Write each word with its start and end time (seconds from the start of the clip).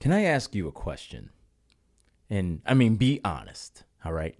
Can 0.00 0.12
I 0.12 0.22
ask 0.22 0.54
you 0.54 0.68
a 0.68 0.72
question? 0.72 1.30
And 2.30 2.60
I 2.66 2.74
mean, 2.74 2.96
be 2.96 3.20
honest, 3.24 3.84
all 4.04 4.12
right? 4.12 4.36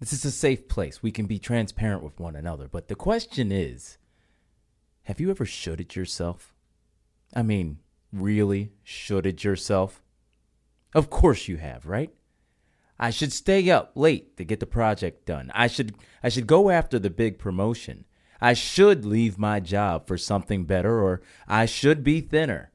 This 0.00 0.12
is 0.12 0.24
a 0.24 0.30
safe 0.30 0.68
place. 0.68 1.02
We 1.02 1.12
can 1.12 1.26
be 1.26 1.38
transparent 1.38 2.02
with 2.02 2.20
one 2.20 2.36
another. 2.36 2.68
But 2.68 2.88
the 2.88 2.94
question 2.94 3.50
is 3.50 3.98
have 5.04 5.20
you 5.20 5.30
ever 5.30 5.46
shoulded 5.46 5.94
yourself? 5.96 6.54
I 7.34 7.42
mean, 7.42 7.78
really 8.12 8.72
shoulded 8.82 9.44
yourself? 9.44 10.02
Of 10.94 11.10
course 11.10 11.48
you 11.48 11.56
have, 11.56 11.86
right? 11.86 12.12
I 12.98 13.10
should 13.10 13.32
stay 13.32 13.70
up 13.70 13.92
late 13.94 14.36
to 14.36 14.44
get 14.44 14.60
the 14.60 14.66
project 14.66 15.26
done. 15.26 15.50
I 15.54 15.66
should 15.66 15.94
I 16.22 16.28
should 16.28 16.46
go 16.46 16.70
after 16.70 16.98
the 16.98 17.10
big 17.10 17.38
promotion. 17.38 18.04
I 18.40 18.52
should 18.52 19.04
leave 19.04 19.38
my 19.38 19.60
job 19.60 20.06
for 20.06 20.18
something 20.18 20.64
better 20.64 21.02
or 21.02 21.22
I 21.48 21.66
should 21.66 22.04
be 22.04 22.20
thinner. 22.20 22.70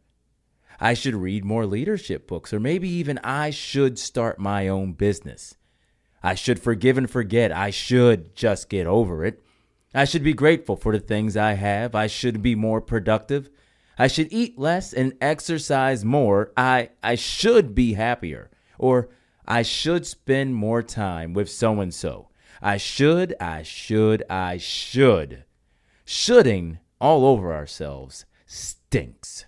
I 0.79 0.93
should 0.93 1.15
read 1.15 1.43
more 1.43 1.65
leadership 1.65 2.27
books 2.27 2.53
or 2.53 2.59
maybe 2.59 2.89
even 2.89 3.19
I 3.23 3.49
should 3.49 3.99
start 3.99 4.39
my 4.39 4.67
own 4.67 4.93
business. 4.93 5.55
I 6.23 6.35
should 6.35 6.59
forgive 6.59 6.97
and 6.97 7.09
forget. 7.09 7.51
I 7.51 7.69
should 7.69 8.35
just 8.35 8.69
get 8.69 8.87
over 8.87 9.25
it. 9.25 9.41
I 9.93 10.05
should 10.05 10.23
be 10.23 10.33
grateful 10.33 10.75
for 10.75 10.91
the 10.91 10.99
things 10.99 11.35
I 11.35 11.53
have. 11.53 11.95
I 11.95 12.07
should 12.07 12.41
be 12.41 12.55
more 12.55 12.81
productive. 12.81 13.49
I 13.97 14.07
should 14.07 14.27
eat 14.31 14.57
less 14.57 14.93
and 14.93 15.13
exercise 15.19 16.05
more. 16.05 16.51
I 16.55 16.91
I 17.03 17.15
should 17.15 17.75
be 17.75 17.93
happier. 17.93 18.49
Or 18.77 19.09
I 19.45 19.63
should 19.63 20.05
spend 20.05 20.55
more 20.55 20.83
time 20.83 21.33
with 21.33 21.49
so 21.49 21.81
and 21.81 21.93
so. 21.93 22.29
I 22.61 22.77
should, 22.77 23.35
I 23.39 23.63
should, 23.63 24.23
I 24.29 24.57
should. 24.57 25.43
Shoulding 26.05 26.79
all 27.01 27.25
over 27.25 27.53
ourselves 27.53 28.25
stinks. 28.45 29.45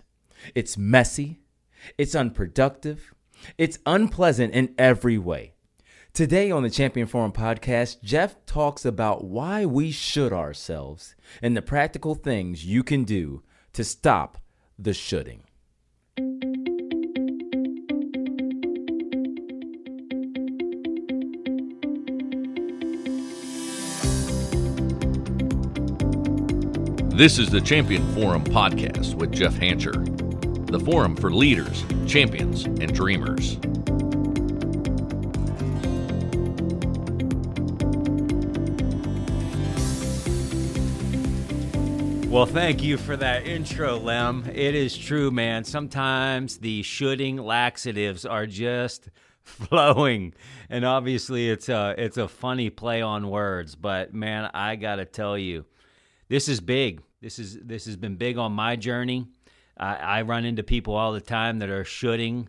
It's 0.54 0.76
messy, 0.76 1.40
it's 1.98 2.14
unproductive, 2.14 3.14
it's 3.58 3.78
unpleasant 3.86 4.54
in 4.54 4.74
every 4.78 5.18
way. 5.18 5.54
Today 6.12 6.50
on 6.50 6.62
the 6.62 6.70
Champion 6.70 7.06
Forum 7.06 7.32
podcast, 7.32 8.02
Jeff 8.02 8.36
talks 8.44 8.84
about 8.84 9.24
why 9.24 9.64
we 9.64 9.90
should 9.90 10.32
ourselves 10.32 11.14
and 11.40 11.56
the 11.56 11.62
practical 11.62 12.14
things 12.14 12.66
you 12.66 12.82
can 12.82 13.04
do 13.04 13.42
to 13.72 13.82
stop 13.82 14.38
the 14.78 14.92
shoulding. 14.92 15.42
This 27.14 27.38
is 27.38 27.50
the 27.50 27.60
Champion 27.60 28.02
Forum 28.14 28.42
podcast 28.42 29.14
with 29.14 29.32
Jeff 29.32 29.54
Hancher, 29.54 30.11
the 30.72 30.80
forum 30.80 31.14
for 31.14 31.30
leaders, 31.30 31.84
champions, 32.06 32.64
and 32.64 32.94
dreamers. 32.94 33.58
Well, 42.32 42.46
thank 42.46 42.82
you 42.82 42.96
for 42.96 43.14
that 43.18 43.46
intro, 43.46 43.98
Lem. 43.98 44.46
It 44.54 44.74
is 44.74 44.96
true, 44.96 45.30
man. 45.30 45.64
Sometimes 45.64 46.56
the 46.56 46.82
shooting 46.82 47.36
laxatives 47.36 48.24
are 48.24 48.46
just 48.46 49.10
flowing, 49.42 50.32
and 50.70 50.86
obviously 50.86 51.50
it's 51.50 51.68
a 51.68 51.94
it's 51.98 52.16
a 52.16 52.26
funny 52.26 52.70
play 52.70 53.02
on 53.02 53.28
words. 53.28 53.74
But 53.74 54.14
man, 54.14 54.50
I 54.54 54.76
gotta 54.76 55.04
tell 55.04 55.36
you, 55.36 55.66
this 56.28 56.48
is 56.48 56.62
big. 56.62 57.02
This 57.20 57.38
is 57.38 57.58
this 57.60 57.84
has 57.84 57.98
been 57.98 58.16
big 58.16 58.38
on 58.38 58.52
my 58.52 58.76
journey. 58.76 59.26
I, 59.82 60.18
I 60.18 60.22
run 60.22 60.44
into 60.44 60.62
people 60.62 60.94
all 60.94 61.12
the 61.12 61.20
time 61.20 61.58
that 61.58 61.68
are 61.68 61.84
shooting 61.84 62.48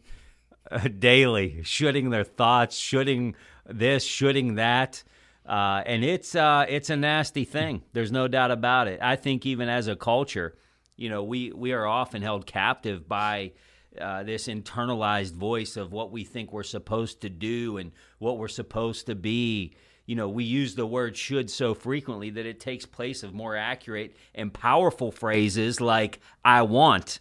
uh, 0.70 0.88
daily, 1.00 1.64
shooting 1.64 2.12
their 2.12 2.24
thoughts, 2.24 2.78
shooting 2.78 3.36
this, 3.66 4.04
shooting 4.04 4.56
that. 4.56 5.04
Uh, 5.46 5.82
and 5.86 6.06
it's 6.06 6.36
uh, 6.36 6.66
it's 6.70 6.90
a 6.90 6.96
nasty 6.96 7.44
thing. 7.44 7.84
There's 7.92 8.12
no 8.12 8.28
doubt 8.28 8.52
about 8.52 8.88
it. 8.88 9.00
I 9.02 9.16
think 9.16 9.46
even 9.46 9.68
as 9.68 9.88
a 9.88 9.96
culture, 9.96 10.56
you 10.96 11.10
know, 11.10 11.24
we 11.24 11.52
we 11.52 11.74
are 11.74 11.86
often 11.86 12.22
held 12.22 12.46
captive 12.46 13.10
by 13.10 13.54
uh, 14.00 14.24
this 14.24 14.48
internalized 14.48 15.34
voice 15.34 15.76
of 15.76 15.92
what 15.92 16.12
we 16.12 16.24
think 16.24 16.54
we're 16.54 16.64
supposed 16.64 17.22
to 17.22 17.30
do 17.30 17.78
and 17.78 17.92
what 18.20 18.38
we're 18.38 18.48
supposed 18.48 19.08
to 19.08 19.16
be. 19.16 19.76
You 20.06 20.16
know, 20.16 20.28
we 20.28 20.44
use 20.44 20.76
the 20.76 20.86
word 20.86 21.16
should 21.16 21.50
so 21.50 21.74
frequently 21.74 22.30
that 22.32 22.46
it 22.46 22.60
takes 22.60 22.86
place 22.86 23.24
of 23.24 23.34
more 23.34 23.56
accurate 23.56 24.16
and 24.36 24.54
powerful 24.54 25.12
phrases 25.12 25.80
like 25.80 26.20
I 26.44 26.64
want, 26.64 27.20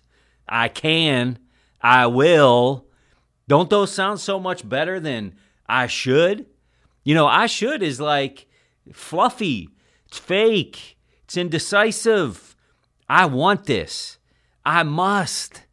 I 0.48 0.68
can, 0.68 1.38
I 1.80 2.06
will. 2.06 2.86
Don't 3.46 3.70
those 3.70 3.92
sound 3.92 4.20
so 4.20 4.40
much 4.40 4.68
better 4.68 4.98
than 4.98 5.34
I 5.66 5.86
should? 5.86 6.46
You 7.04 7.14
know, 7.14 7.26
I 7.26 7.46
should 7.46 7.82
is 7.82 8.00
like 8.00 8.46
fluffy, 8.92 9.68
it's 10.06 10.18
fake, 10.18 10.96
it's 11.24 11.36
indecisive. 11.36 12.56
I 13.08 13.26
want 13.26 13.66
this. 13.66 14.18
I 14.64 14.82
must. 14.84 15.66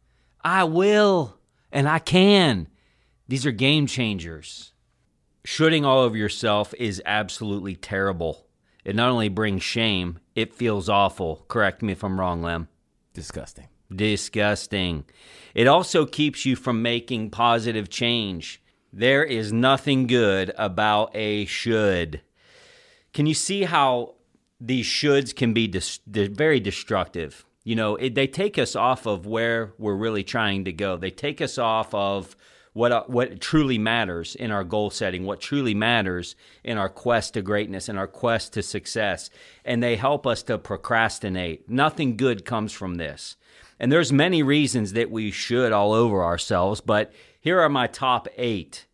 I 0.44 0.64
will. 0.64 1.38
And 1.72 1.88
I 1.88 1.98
can. 1.98 2.68
These 3.28 3.46
are 3.46 3.52
game 3.52 3.86
changers. 3.86 4.69
Shooting 5.52 5.84
all 5.84 5.98
over 5.98 6.16
yourself 6.16 6.72
is 6.78 7.02
absolutely 7.04 7.74
terrible. 7.74 8.46
It 8.84 8.94
not 8.94 9.10
only 9.10 9.28
brings 9.28 9.64
shame, 9.64 10.20
it 10.36 10.54
feels 10.54 10.88
awful. 10.88 11.44
Correct 11.48 11.82
me 11.82 11.90
if 11.90 12.04
I'm 12.04 12.20
wrong, 12.20 12.40
Lem. 12.40 12.68
Disgusting. 13.14 13.66
Disgusting. 13.92 15.06
It 15.52 15.66
also 15.66 16.06
keeps 16.06 16.46
you 16.46 16.54
from 16.54 16.82
making 16.82 17.30
positive 17.30 17.90
change. 17.90 18.62
There 18.92 19.24
is 19.24 19.52
nothing 19.52 20.06
good 20.06 20.52
about 20.56 21.10
a 21.16 21.46
should. 21.46 22.20
Can 23.12 23.26
you 23.26 23.34
see 23.34 23.64
how 23.64 24.14
these 24.60 24.86
shoulds 24.86 25.34
can 25.34 25.52
be 25.52 25.66
dis- 25.66 25.98
very 26.06 26.60
destructive? 26.60 27.44
You 27.64 27.74
know, 27.74 27.96
it, 27.96 28.14
they 28.14 28.28
take 28.28 28.56
us 28.56 28.76
off 28.76 29.04
of 29.04 29.26
where 29.26 29.72
we're 29.78 29.96
really 29.96 30.22
trying 30.22 30.66
to 30.66 30.72
go. 30.72 30.96
They 30.96 31.10
take 31.10 31.40
us 31.40 31.58
off 31.58 31.92
of 31.92 32.36
what 32.72 32.92
uh, 32.92 33.04
what 33.06 33.40
truly 33.40 33.78
matters 33.78 34.34
in 34.34 34.50
our 34.50 34.64
goal 34.64 34.90
setting, 34.90 35.24
what 35.24 35.40
truly 35.40 35.74
matters 35.74 36.36
in 36.62 36.78
our 36.78 36.88
quest 36.88 37.34
to 37.34 37.42
greatness 37.42 37.88
and 37.88 37.98
our 37.98 38.06
quest 38.06 38.52
to 38.52 38.62
success, 38.62 39.30
and 39.64 39.82
they 39.82 39.96
help 39.96 40.26
us 40.26 40.42
to 40.44 40.58
procrastinate. 40.58 41.68
Nothing 41.68 42.16
good 42.16 42.44
comes 42.44 42.72
from 42.72 42.96
this. 42.96 43.36
And 43.78 43.90
there's 43.90 44.12
many 44.12 44.42
reasons 44.42 44.92
that 44.92 45.10
we 45.10 45.30
should 45.30 45.72
all 45.72 45.92
over 45.92 46.22
ourselves, 46.22 46.80
but 46.80 47.12
here 47.40 47.60
are 47.60 47.70
my 47.70 47.86
top 47.86 48.28
eight. 48.36 48.86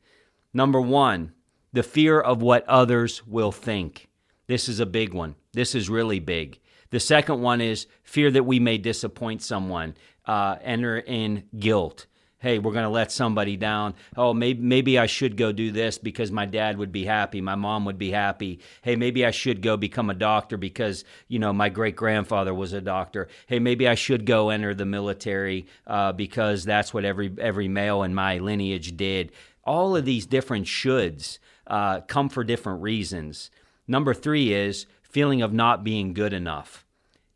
Number 0.55 0.81
one, 0.81 1.33
the 1.73 1.83
fear 1.83 2.21
of 2.21 2.41
what 2.41 2.67
others 2.69 3.27
will 3.27 3.53
think. 3.53 4.09
This 4.47 4.69
is 4.69 4.79
a 4.79 4.87
big 4.87 5.13
one. 5.13 5.35
This 5.53 5.75
is 5.75 5.91
really 5.91 6.21
big. 6.21 6.61
The 6.91 7.01
second 7.01 7.43
one 7.43 7.61
is 7.61 7.89
fear 8.05 8.31
that 8.31 8.45
we 8.45 8.61
may 8.61 8.79
disappoint 8.79 9.43
someone, 9.43 9.97
uh, 10.25 10.57
enter 10.63 10.99
in 10.99 11.45
guilt. 11.59 12.07
Hey, 12.47 12.61
we're 12.61 12.71
going 12.71 12.85
to 12.85 12.89
let 12.89 13.11
somebody 13.11 13.57
down. 13.57 13.95
Oh, 14.17 14.33
maybe 14.33 14.63
maybe 14.63 15.01
I 15.01 15.07
should 15.07 15.37
go 15.37 15.51
do 15.51 15.73
this 15.73 15.99
because 15.99 16.31
my 16.31 16.47
dad 16.47 16.79
would 16.79 16.93
be 16.93 17.05
happy, 17.05 17.41
my 17.41 17.57
mom 17.57 17.85
would 17.87 17.99
be 17.99 18.13
happy. 18.13 18.61
Hey, 18.83 18.95
maybe 18.95 19.27
I 19.27 19.33
should 19.33 19.63
go 19.63 19.77
become 19.77 20.11
a 20.11 20.15
doctor 20.15 20.57
because 20.57 21.03
you 21.27 21.41
know 21.41 21.53
my 21.53 21.69
great 21.71 21.97
grandfather 21.97 22.55
was 22.55 22.73
a 22.73 22.81
doctor. 22.81 23.27
Hey, 23.49 23.59
maybe 23.59 23.89
I 23.89 23.97
should 23.97 24.27
go 24.27 24.51
enter 24.51 24.75
the 24.75 24.87
military 24.87 25.67
uh, 25.89 26.13
because 26.13 26.65
that's 26.65 26.95
what 26.95 27.05
every 27.05 27.35
every 27.37 27.67
male 27.67 28.05
in 28.05 28.15
my 28.15 28.39
lineage 28.39 28.97
did. 28.97 29.33
All 29.65 29.97
of 29.97 30.05
these 30.05 30.25
different 30.25 30.67
shoulds 30.67 31.41
uh, 31.67 32.03
come 32.03 32.29
for 32.29 32.45
different 32.45 32.81
reasons. 32.81 33.51
Number 33.89 34.15
three 34.15 34.53
is 34.53 34.87
feeling 35.03 35.43
of 35.43 35.53
not 35.53 35.83
being 35.83 36.13
good 36.13 36.33
enough 36.33 36.86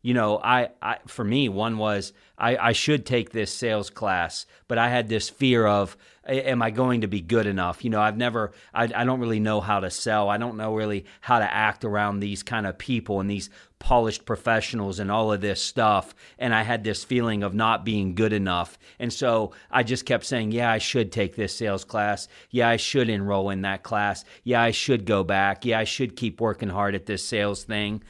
you 0.01 0.13
know, 0.13 0.39
I, 0.43 0.69
I 0.81 0.97
for 1.07 1.23
me, 1.23 1.49
one 1.49 1.77
was 1.77 2.13
I, 2.37 2.57
I 2.57 2.71
should 2.71 3.05
take 3.05 3.31
this 3.31 3.53
sales 3.53 3.91
class, 3.91 4.47
but 4.67 4.79
I 4.79 4.89
had 4.89 5.09
this 5.09 5.29
fear 5.29 5.67
of, 5.67 5.95
am 6.27 6.63
I 6.63 6.71
going 6.71 7.01
to 7.01 7.07
be 7.07 7.21
good 7.21 7.45
enough? 7.45 7.83
You 7.83 7.91
know, 7.91 8.01
I've 8.01 8.17
never, 8.17 8.51
I, 8.73 8.85
I 8.95 9.03
don't 9.05 9.19
really 9.19 9.39
know 9.39 9.61
how 9.61 9.79
to 9.79 9.91
sell. 9.91 10.27
I 10.27 10.37
don't 10.37 10.57
know 10.57 10.75
really 10.75 11.05
how 11.21 11.37
to 11.37 11.53
act 11.53 11.85
around 11.85 12.19
these 12.19 12.41
kind 12.41 12.65
of 12.65 12.79
people 12.79 13.19
and 13.19 13.29
these 13.29 13.51
polished 13.77 14.25
professionals 14.25 14.99
and 14.99 15.11
all 15.11 15.31
of 15.31 15.41
this 15.41 15.61
stuff. 15.61 16.15
And 16.39 16.53
I 16.53 16.63
had 16.63 16.83
this 16.83 17.03
feeling 17.03 17.43
of 17.43 17.53
not 17.53 17.85
being 17.85 18.15
good 18.15 18.33
enough. 18.33 18.79
And 18.97 19.13
so 19.13 19.51
I 19.69 19.83
just 19.83 20.07
kept 20.07 20.25
saying, 20.25 20.51
yeah, 20.51 20.71
I 20.71 20.79
should 20.79 21.11
take 21.11 21.35
this 21.35 21.55
sales 21.55 21.83
class. 21.83 22.27
Yeah, 22.49 22.69
I 22.69 22.77
should 22.77 23.09
enroll 23.09 23.51
in 23.51 23.61
that 23.61 23.83
class. 23.83 24.25
Yeah, 24.43 24.63
I 24.63 24.71
should 24.71 25.05
go 25.05 25.23
back. 25.23 25.63
Yeah, 25.63 25.77
I 25.79 25.83
should 25.83 26.15
keep 26.15 26.41
working 26.41 26.69
hard 26.69 26.95
at 26.95 27.05
this 27.05 27.23
sales 27.23 27.63
thing. 27.63 28.03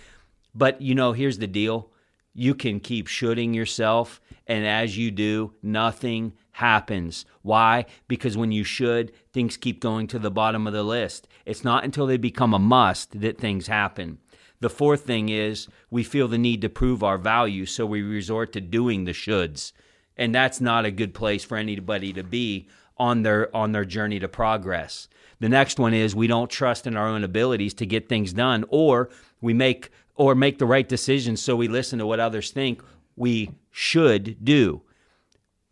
But 0.53 0.81
you 0.81 0.95
know, 0.95 1.13
here's 1.13 1.37
the 1.37 1.47
deal 1.47 1.90
you 2.33 2.55
can 2.55 2.79
keep 2.79 3.07
shooting 3.07 3.53
yourself, 3.53 4.21
and 4.47 4.65
as 4.65 4.97
you 4.97 5.11
do, 5.11 5.53
nothing 5.61 6.33
happens. 6.51 7.25
Why? 7.41 7.85
Because 8.07 8.37
when 8.37 8.51
you 8.51 8.63
should, 8.63 9.11
things 9.33 9.57
keep 9.57 9.79
going 9.79 10.07
to 10.07 10.19
the 10.19 10.31
bottom 10.31 10.67
of 10.67 10.73
the 10.73 10.83
list. 10.83 11.27
It's 11.45 11.63
not 11.63 11.83
until 11.83 12.05
they 12.05 12.17
become 12.17 12.53
a 12.53 12.59
must 12.59 13.19
that 13.21 13.37
things 13.37 13.67
happen. 13.67 14.19
The 14.59 14.69
fourth 14.69 15.01
thing 15.05 15.29
is 15.29 15.67
we 15.89 16.03
feel 16.03 16.27
the 16.27 16.37
need 16.37 16.61
to 16.61 16.69
prove 16.69 17.03
our 17.03 17.17
value, 17.17 17.65
so 17.65 17.85
we 17.85 18.01
resort 18.01 18.53
to 18.53 18.61
doing 18.61 19.05
the 19.05 19.11
shoulds. 19.11 19.71
and 20.17 20.35
that's 20.35 20.61
not 20.61 20.85
a 20.85 20.91
good 20.91 21.13
place 21.13 21.43
for 21.43 21.57
anybody 21.57 22.13
to 22.13 22.23
be 22.23 22.67
on 22.97 23.23
their 23.23 23.53
on 23.55 23.71
their 23.71 23.85
journey 23.85 24.19
to 24.19 24.27
progress. 24.27 25.07
The 25.39 25.49
next 25.49 25.79
one 25.79 25.93
is 25.93 26.15
we 26.15 26.27
don't 26.27 26.51
trust 26.51 26.85
in 26.85 26.95
our 26.95 27.07
own 27.07 27.23
abilities 27.23 27.73
to 27.75 27.85
get 27.87 28.07
things 28.07 28.31
done, 28.33 28.63
or 28.69 29.09
we 29.41 29.53
make 29.53 29.89
or 30.21 30.35
make 30.35 30.59
the 30.59 30.67
right 30.67 30.87
decisions, 30.87 31.41
so 31.41 31.55
we 31.55 31.67
listen 31.67 31.97
to 31.97 32.05
what 32.05 32.19
others 32.19 32.51
think 32.51 32.83
we 33.15 33.49
should 33.71 34.45
do. 34.45 34.83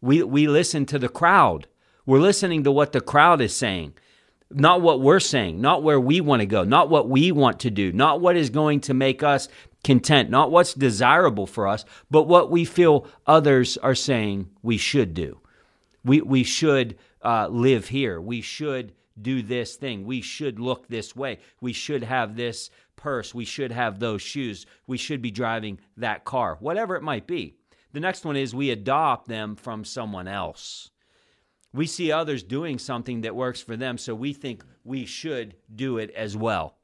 We 0.01 0.24
we 0.24 0.48
listen 0.48 0.88
to 0.88 0.98
the 0.98 1.07
crowd. 1.07 1.68
We're 2.04 2.18
listening 2.19 2.63
to 2.63 2.72
what 2.72 2.92
the 2.92 3.00
crowd 3.00 3.42
is 3.42 3.56
saying, 3.56 3.94
not 4.50 4.81
what 4.81 5.01
we're 5.01 5.19
saying, 5.19 5.62
not 5.62 5.84
where 5.84 6.00
we 6.00 6.19
want 6.19 6.40
to 6.40 6.48
go, 6.48 6.63
not 6.63 6.90
what 6.90 7.07
we 7.07 7.31
want 7.31 7.60
to 7.60 7.69
do, 7.69 7.92
not 7.92 8.22
what 8.22 8.36
is 8.36 8.50
going 8.50 8.80
to 8.81 8.96
make 8.96 9.22
us 9.22 9.50
content, 9.84 10.31
not 10.31 10.50
what's 10.50 10.74
desirable 10.74 11.45
for 11.45 11.68
us, 11.68 11.86
but 12.10 12.24
what 12.24 12.50
we 12.50 12.66
feel 12.66 13.06
others 13.28 13.78
are 13.78 13.94
saying 13.94 14.50
we 14.63 14.78
should 14.78 15.13
do. 15.13 15.40
We 16.04 16.22
we 16.22 16.44
should 16.44 16.98
uh, 17.24 17.50
live 17.50 17.90
here. 17.90 18.19
We 18.19 18.42
should 18.42 18.94
do 19.22 19.44
this 19.44 19.75
thing. 19.75 20.06
We 20.06 20.22
should 20.22 20.60
look 20.60 20.88
this 20.88 21.16
way. 21.16 21.38
We 21.62 21.74
should 21.74 22.04
have 22.04 22.36
this 22.36 22.72
purse. 23.00 23.34
We 23.34 23.46
should 23.46 23.72
have 23.72 24.00
those 24.00 24.22
shoes. 24.22 24.66
We 24.86 24.98
should 24.98 25.22
be 25.22 25.31
driving 25.31 25.80
that 25.98 26.25
car, 26.25 26.57
whatever 26.60 26.96
it 26.96 27.01
might 27.01 27.25
be. 27.25 27.56
The 27.94 28.00
next 28.00 28.25
one 28.25 28.36
is 28.36 28.54
we 28.54 28.69
adopt 28.69 29.28
them 29.28 29.56
from 29.56 29.84
someone 29.84 30.28
else. 30.28 30.92
We 31.74 31.88
see 31.88 32.12
others 32.12 32.44
doing 32.44 32.78
something 32.78 33.22
that 33.22 33.36
works 33.36 33.62
for 33.62 33.78
them, 33.78 33.98
so 33.98 34.13
we 34.13 34.34
think 34.34 34.63
we 34.84 35.06
should 35.06 35.56
do 35.74 35.98
it 35.98 36.12
as 36.12 36.36
well. 36.36 36.75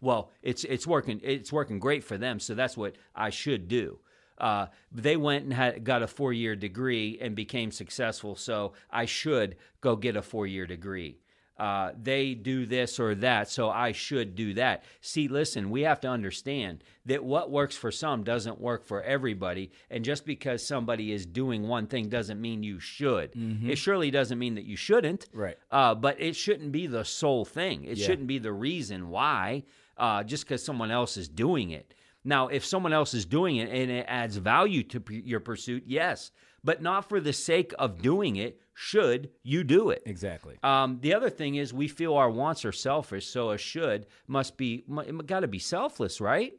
Well, 0.00 0.30
it's 0.42 0.64
it's 0.64 0.86
working 0.86 1.20
it's 1.24 1.52
working 1.52 1.78
great 1.78 2.04
for 2.04 2.18
them, 2.18 2.38
so 2.38 2.54
that's 2.54 2.76
what 2.76 2.96
I 3.14 3.30
should 3.30 3.66
do. 3.68 4.00
Uh, 4.36 4.66
they 4.92 5.16
went 5.16 5.44
and 5.44 5.52
had, 5.52 5.84
got 5.84 6.02
a 6.02 6.06
four 6.06 6.32
year 6.32 6.54
degree 6.56 7.18
and 7.20 7.34
became 7.34 7.70
successful, 7.70 8.36
so 8.36 8.74
I 8.90 9.06
should 9.06 9.56
go 9.80 9.96
get 9.96 10.16
a 10.16 10.22
four 10.22 10.46
year 10.46 10.66
degree 10.66 11.18
uh, 11.58 11.92
they 12.00 12.34
do 12.34 12.66
this 12.66 12.98
or 12.98 13.14
that, 13.14 13.48
so 13.48 13.70
I 13.70 13.92
should 13.92 14.34
do 14.34 14.54
that. 14.54 14.82
See, 15.00 15.28
listen, 15.28 15.70
we 15.70 15.82
have 15.82 16.00
to 16.00 16.08
understand 16.08 16.82
that 17.06 17.22
what 17.22 17.50
works 17.50 17.76
for 17.76 17.92
some 17.92 18.24
doesn't 18.24 18.60
work 18.60 18.84
for 18.84 19.02
everybody. 19.02 19.70
And 19.90 20.04
just 20.04 20.26
because 20.26 20.66
somebody 20.66 21.12
is 21.12 21.26
doing 21.26 21.68
one 21.68 21.86
thing 21.86 22.08
doesn't 22.08 22.40
mean 22.40 22.62
you 22.62 22.80
should. 22.80 23.32
Mm-hmm. 23.34 23.70
It 23.70 23.78
surely 23.78 24.10
doesn't 24.10 24.38
mean 24.38 24.54
that 24.56 24.64
you 24.64 24.76
shouldn't. 24.76 25.26
Right. 25.32 25.56
Uh, 25.70 25.94
but 25.94 26.20
it 26.20 26.34
shouldn't 26.34 26.72
be 26.72 26.86
the 26.86 27.04
sole 27.04 27.44
thing, 27.44 27.84
it 27.84 27.98
Yeah. 27.98 28.06
shouldn't 28.06 28.26
be 28.26 28.38
the 28.38 28.52
reason 28.52 29.10
why, 29.10 29.62
uh, 29.96 30.24
just 30.24 30.44
because 30.44 30.64
someone 30.64 30.90
else 30.90 31.16
is 31.16 31.28
doing 31.28 31.70
it. 31.70 31.94
Now, 32.24 32.48
if 32.48 32.64
someone 32.64 32.92
else 32.92 33.14
is 33.14 33.26
doing 33.26 33.56
it 33.56 33.68
and 33.68 33.90
it 33.90 34.06
adds 34.08 34.36
value 34.36 34.82
to 34.84 35.00
p- 35.00 35.22
your 35.24 35.40
pursuit, 35.40 35.84
yes, 35.86 36.30
but 36.62 36.80
not 36.80 37.08
for 37.08 37.20
the 37.20 37.32
sake 37.32 37.74
of 37.78 38.00
doing 38.00 38.36
it, 38.36 38.60
should 38.72 39.30
you 39.42 39.62
do 39.62 39.90
it? 39.90 40.02
Exactly. 40.06 40.58
Um, 40.62 40.98
the 41.00 41.14
other 41.14 41.30
thing 41.30 41.56
is 41.56 41.72
we 41.72 41.86
feel 41.86 42.14
our 42.14 42.30
wants 42.30 42.64
are 42.64 42.72
selfish, 42.72 43.26
so 43.26 43.50
a 43.50 43.58
should 43.58 44.06
must 44.26 44.56
be 44.56 44.84
got 45.26 45.40
to 45.40 45.48
be 45.48 45.58
selfless, 45.58 46.20
right? 46.20 46.54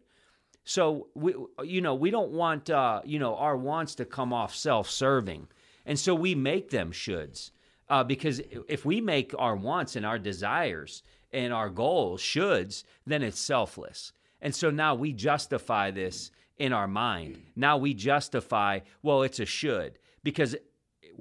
So 0.63 1.07
we, 1.13 1.35
you 1.63 1.81
know, 1.81 1.95
we 1.95 2.11
don't 2.11 2.31
want 2.31 2.69
uh, 2.69 3.01
you 3.03 3.19
know 3.19 3.35
our 3.35 3.57
wants 3.57 3.95
to 3.95 4.05
come 4.05 4.31
off 4.31 4.55
self-serving, 4.55 5.47
and 5.85 5.99
so 5.99 6.15
we 6.15 6.35
make 6.35 6.69
them 6.69 6.91
shoulds 6.91 7.51
uh, 7.89 8.03
because 8.03 8.41
if 8.67 8.85
we 8.85 9.01
make 9.01 9.33
our 9.37 9.55
wants 9.55 9.95
and 9.95 10.05
our 10.05 10.19
desires 10.19 11.03
and 11.31 11.53
our 11.53 11.69
goals 11.69 12.21
shoulds, 12.21 12.83
then 13.05 13.21
it's 13.21 13.39
selfless, 13.39 14.13
and 14.41 14.53
so 14.53 14.69
now 14.69 14.95
we 14.95 15.13
justify 15.13 15.91
this 15.91 16.31
in 16.57 16.73
our 16.73 16.87
mind. 16.87 17.41
Now 17.55 17.77
we 17.77 17.93
justify, 17.93 18.79
well, 19.01 19.23
it's 19.23 19.39
a 19.39 19.45
should 19.45 19.99
because 20.23 20.55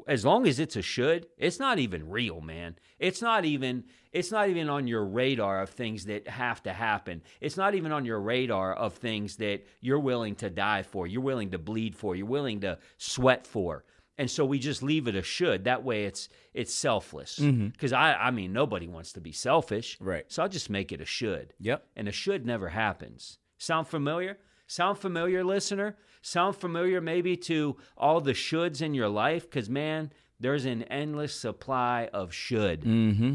as 0.07 0.25
long 0.25 0.47
as 0.47 0.59
it's 0.59 0.77
a 0.77 0.83
should, 0.83 1.27
it's 1.39 1.59
not 1.59 1.79
even 1.79 2.11
real, 2.11 2.41
man. 2.41 2.77
It's 2.99 3.23
not 3.23 3.45
even 3.45 3.85
it's 4.13 4.31
not 4.31 4.49
even 4.49 4.69
on 4.69 4.87
your 4.87 5.05
radar 5.05 5.61
of 5.61 5.71
things 5.71 6.05
that 6.05 6.29
have 6.29 6.63
to 6.63 6.73
happen. 6.73 7.21
It's 7.41 7.57
not 7.57 7.75
even 7.75 7.91
on 7.91 8.05
your 8.05 8.21
radar 8.21 8.73
of 8.73 8.95
things 8.95 9.37
that 9.37 9.67
you're 9.81 9.99
willing 9.99 10.37
to 10.37 10.51
die 10.51 10.85
for, 10.85 11.07
you're 11.07 11.21
willing 11.21 11.51
to 11.51 11.59
bleed 11.59 11.97
for, 11.97 12.15
you're 12.15 12.27
willing 12.27 12.61
to 12.61 12.79
sweat 12.97 13.47
for. 13.47 13.85
And 14.17 14.31
so 14.31 14.45
we 14.45 14.59
just 14.59 14.83
leave 14.83 15.09
it 15.09 15.17
a 15.17 15.23
should. 15.23 15.65
That 15.65 15.83
way 15.83 16.05
it's 16.05 16.29
it's 16.53 16.73
selfless. 16.73 17.39
Because 17.39 17.93
I 17.93 18.15
I 18.15 18.31
mean 18.31 18.53
nobody 18.53 18.87
wants 18.87 19.13
to 19.15 19.21
be 19.21 19.33
selfish. 19.33 19.97
Right. 20.01 20.25
So 20.29 20.43
I'll 20.43 20.49
just 20.49 20.71
make 20.71 20.93
it 20.93 21.01
a 21.01 21.05
should. 21.05 21.55
Yep. 21.59 21.87
And 21.97 22.09
a 22.09 22.13
should 22.13 22.47
never 22.47 22.69
happens. 22.69 23.39
Sound 23.59 23.89
familiar? 23.89 24.39
Sound 24.67 24.99
familiar, 24.99 25.45
listener? 25.45 25.97
Sound 26.23 26.57
familiar 26.57 27.01
maybe 27.01 27.37
to 27.37 27.77
all 27.97 28.21
the 28.21 28.33
shoulds 28.33 28.81
in 28.81 28.95
your 28.95 29.09
life? 29.09 29.49
Because, 29.49 29.69
man, 29.69 30.11
there's 30.41 30.65
an 30.65 30.85
endless 30.85 31.35
supply 31.39 32.09
of 32.13 32.33
should. 32.33 32.83
Mm-hmm. 32.83 33.35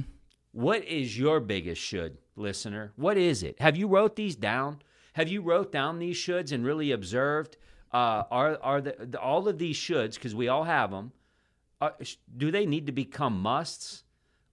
What 0.52 0.84
is 0.86 1.18
your 1.18 1.40
biggest 1.40 1.82
should, 1.82 2.18
listener? 2.36 2.94
What 2.96 3.18
is 3.18 3.44
it? 3.44 3.60
Have 3.62 3.78
you 3.78 3.88
wrote 3.88 4.16
these 4.16 4.36
down? 4.36 4.82
Have 5.14 5.30
you 5.30 5.42
wrote 5.42 5.72
down 5.72 6.00
these 6.00 6.18
shoulds 6.18 6.52
and 6.52 6.66
really 6.66 6.92
observed? 6.92 7.58
Uh, 7.92 8.24
are 8.30 8.60
are 8.62 8.82
the, 8.82 8.96
the, 9.00 9.20
all 9.20 9.48
of 9.48 9.58
these 9.58 9.78
shoulds 9.78 10.16
because 10.16 10.36
we 10.36 10.48
all 10.48 10.64
have 10.64 10.92
them? 10.92 11.12
Are, 11.82 11.96
sh- 12.02 12.18
do 12.38 12.52
they 12.52 12.66
need 12.66 12.86
to 12.86 12.92
become 12.92 13.42
musts, 13.42 14.04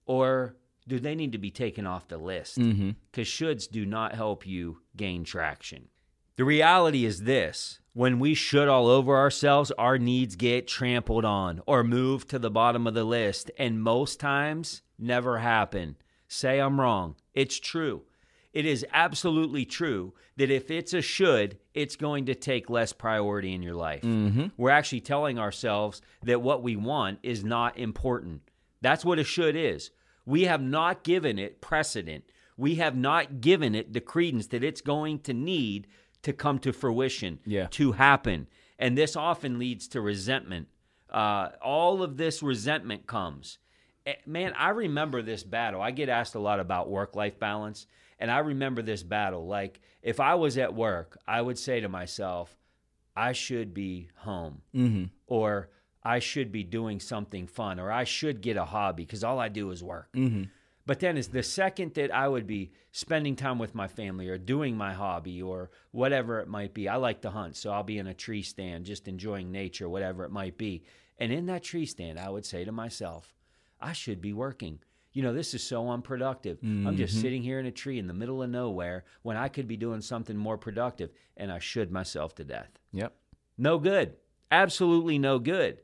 or 0.05 0.55
do 0.87 0.99
they 0.99 1.15
need 1.15 1.33
to 1.33 1.37
be 1.37 1.51
taken 1.51 1.85
off 1.85 2.07
the 2.07 2.17
list? 2.17 2.57
Mm-hmm. 2.57 2.91
Because 3.11 3.27
shoulds 3.27 3.69
do 3.69 3.85
not 3.85 4.15
help 4.15 4.47
you 4.47 4.79
gain 4.95 5.23
traction. 5.23 5.89
The 6.37 6.45
reality 6.45 7.03
is 7.03 7.23
this 7.23 7.79
when 7.93 8.19
we 8.19 8.35
should 8.35 8.67
all 8.67 8.87
over 8.87 9.17
ourselves, 9.17 9.71
our 9.71 9.97
needs 9.97 10.35
get 10.35 10.67
trampled 10.67 11.25
on 11.25 11.61
or 11.65 11.83
moved 11.83 12.29
to 12.29 12.39
the 12.39 12.51
bottom 12.51 12.85
of 12.85 12.93
the 12.93 13.03
list, 13.03 13.49
and 13.57 13.81
most 13.81 14.19
times 14.19 14.83
never 14.99 15.39
happen. 15.39 15.95
Say 16.27 16.59
I'm 16.59 16.79
wrong. 16.79 17.15
It's 17.33 17.59
true. 17.59 18.03
It 18.57 18.65
is 18.65 18.83
absolutely 18.91 19.65
true 19.65 20.13
that 20.37 20.49
if 20.49 20.71
it's 20.71 20.93
a 20.93 21.01
should, 21.01 21.57
it's 21.75 21.95
going 21.95 22.25
to 22.25 22.33
take 22.33 22.71
less 22.71 22.91
priority 22.91 23.53
in 23.53 23.61
your 23.61 23.75
life. 23.75 24.03
We're 24.57 24.71
actually 24.71 25.01
telling 25.01 25.37
ourselves 25.37 26.01
that 26.23 26.41
what 26.41 26.63
we 26.63 26.75
want 26.75 27.19
is 27.21 27.43
not 27.43 27.77
important. 27.77 28.41
That's 28.81 29.05
what 29.05 29.19
a 29.19 29.23
should 29.23 29.55
is. 29.55 29.91
We 30.25 30.45
have 30.45 30.61
not 30.61 31.03
given 31.03 31.37
it 31.37 31.61
precedent. 31.61 32.23
We 32.57 32.75
have 32.75 32.95
not 32.95 33.41
given 33.41 33.75
it 33.75 33.93
the 33.93 34.01
credence 34.01 34.47
that 34.47 34.63
it's 34.63 34.81
going 34.81 35.19
to 35.19 35.33
need 35.33 35.85
to 36.23 36.33
come 36.33 36.57
to 36.59 36.73
fruition, 36.73 37.37
Yeah. 37.45 37.67
to 37.71 37.91
happen. 37.91 38.47
And 38.79 38.97
this 38.97 39.15
often 39.15 39.59
leads 39.59 39.87
to 39.89 40.01
resentment. 40.01 40.67
Uh, 41.11 41.49
all 41.61 42.01
of 42.01 42.17
this 42.17 42.41
resentment 42.41 43.05
comes. 43.05 43.59
Eh, 44.07 44.15
Man, 44.25 44.53
I 44.57 44.69
remember 44.69 45.21
this 45.21 45.43
battle. 45.43 45.81
I 45.81 45.91
get 45.91 46.09
asked 46.09 46.33
a 46.35 46.39
lot 46.39 46.59
about 46.59 46.89
work 46.89 47.15
life 47.15 47.37
balance. 47.39 47.85
And 48.19 48.31
I 48.31 48.39
remember 48.39 48.81
this 48.81 49.03
battle. 49.03 49.45
Like, 49.45 49.79
if 50.01 50.19
I 50.19 50.33
was 50.35 50.57
at 50.57 50.73
work, 50.73 51.19
I 51.27 51.39
would 51.41 51.59
say 51.59 51.81
to 51.81 51.89
myself, 51.89 52.57
I 53.15 53.33
should 53.33 53.73
be 53.73 54.09
home 54.15 54.61
Mm-hmm. 54.75 55.05
or 55.27 55.69
I 56.03 56.19
should 56.19 56.51
be 56.53 56.63
doing 56.63 56.99
something 57.01 57.47
fun, 57.47 57.79
or 57.79 57.91
I 57.91 58.05
should 58.05 58.39
get 58.41 58.55
a 58.55 58.63
hobby 58.63 59.03
because 59.03 59.25
all 59.25 59.39
I 59.39 59.49
do 59.49 59.71
is 59.71 59.83
work. 59.83 60.09
Mm-hmm. 60.15 60.43
But 60.85 61.01
then, 61.01 61.17
is 61.17 61.27
the 61.27 61.43
second 61.43 61.95
that 61.95 62.15
I 62.15 62.29
would 62.29 62.47
be 62.47 62.71
spending 62.93 63.35
time 63.35 63.59
with 63.59 63.75
my 63.75 63.89
family 63.89 64.29
or 64.29 64.37
doing 64.37 64.77
my 64.77 64.93
hobby 64.93 65.41
or 65.41 65.69
whatever 65.91 66.39
it 66.39 66.47
might 66.47 66.73
be, 66.73 66.87
I 66.87 66.95
like 66.95 67.21
to 67.23 67.29
hunt, 67.31 67.57
so 67.57 67.71
I'll 67.71 67.83
be 67.83 67.97
in 67.97 68.07
a 68.07 68.13
tree 68.13 68.41
stand 68.41 68.85
just 68.85 69.09
enjoying 69.09 69.51
nature, 69.51 69.89
whatever 69.89 70.23
it 70.23 70.31
might 70.31 70.57
be. 70.57 70.83
And 71.17 71.33
in 71.33 71.47
that 71.47 71.63
tree 71.63 71.85
stand, 71.85 72.17
I 72.17 72.29
would 72.29 72.45
say 72.45 72.63
to 72.63 72.71
myself, 72.71 73.33
I 73.79 73.93
should 73.93 74.21
be 74.21 74.33
working. 74.33 74.79
You 75.13 75.23
know, 75.23 75.33
this 75.33 75.53
is 75.53 75.63
so 75.63 75.89
unproductive. 75.89 76.59
I'm 76.61 76.95
just 76.95 77.19
sitting 77.21 77.41
here 77.41 77.59
in 77.59 77.65
a 77.65 77.71
tree 77.71 77.97
in 77.97 78.07
the 78.07 78.13
middle 78.13 78.43
of 78.43 78.49
nowhere 78.51 79.03
when 79.23 79.35
I 79.35 79.47
could 79.47 79.67
be 79.67 79.77
doing 79.77 80.01
something 80.01 80.37
more 80.37 80.57
productive, 80.57 81.09
and 81.35 81.51
I 81.51 81.57
should 81.57 81.91
myself 81.91 82.35
to 82.35 82.43
death. 82.43 82.69
Yep. 82.91 83.15
No 83.57 83.79
good. 83.79 84.13
Absolutely 84.51 85.17
no 85.17 85.39
good. 85.39 85.79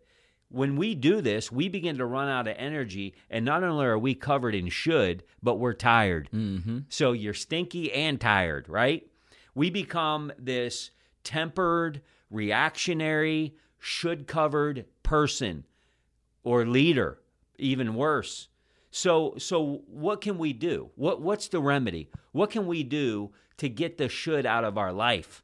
When 0.50 0.76
we 0.76 0.94
do 0.94 1.20
this, 1.20 1.52
we 1.52 1.68
begin 1.68 1.98
to 1.98 2.06
run 2.06 2.30
out 2.30 2.48
of 2.48 2.56
energy, 2.60 3.16
and 3.28 3.44
not 3.44 3.64
only 3.64 3.86
are 3.86 3.98
we 3.98 4.14
covered 4.14 4.54
in 4.54 4.70
should, 4.70 5.24
but 5.42 5.56
we're 5.56 5.74
tired. 5.74 6.30
Mm-hmm. 6.32 6.80
So 6.90 7.12
you're 7.14 7.34
stinky 7.34 7.92
and 7.92 8.22
tired, 8.22 8.70
right? 8.70 9.08
We 9.56 9.72
become 9.72 10.32
this 10.38 10.92
tempered, 11.24 12.02
reactionary, 12.30 13.56
should 13.80 14.28
covered 14.28 14.86
person 15.02 15.66
or 16.44 16.68
leader, 16.68 17.20
even 17.58 17.96
worse. 17.96 18.48
So 18.92 19.36
so 19.38 19.82
what 19.88 20.22
can 20.22 20.38
we 20.38 20.54
do? 20.54 20.92
What 20.96 21.22
what's 21.22 21.48
the 21.48 21.60
remedy? 21.60 22.10
What 22.32 22.52
can 22.52 22.68
we 22.68 22.84
do 22.84 23.32
to 23.58 23.70
get 23.70 23.98
the 23.98 24.10
should 24.10 24.46
out 24.46 24.64
of 24.64 24.78
our 24.78 24.94
life? 24.94 25.44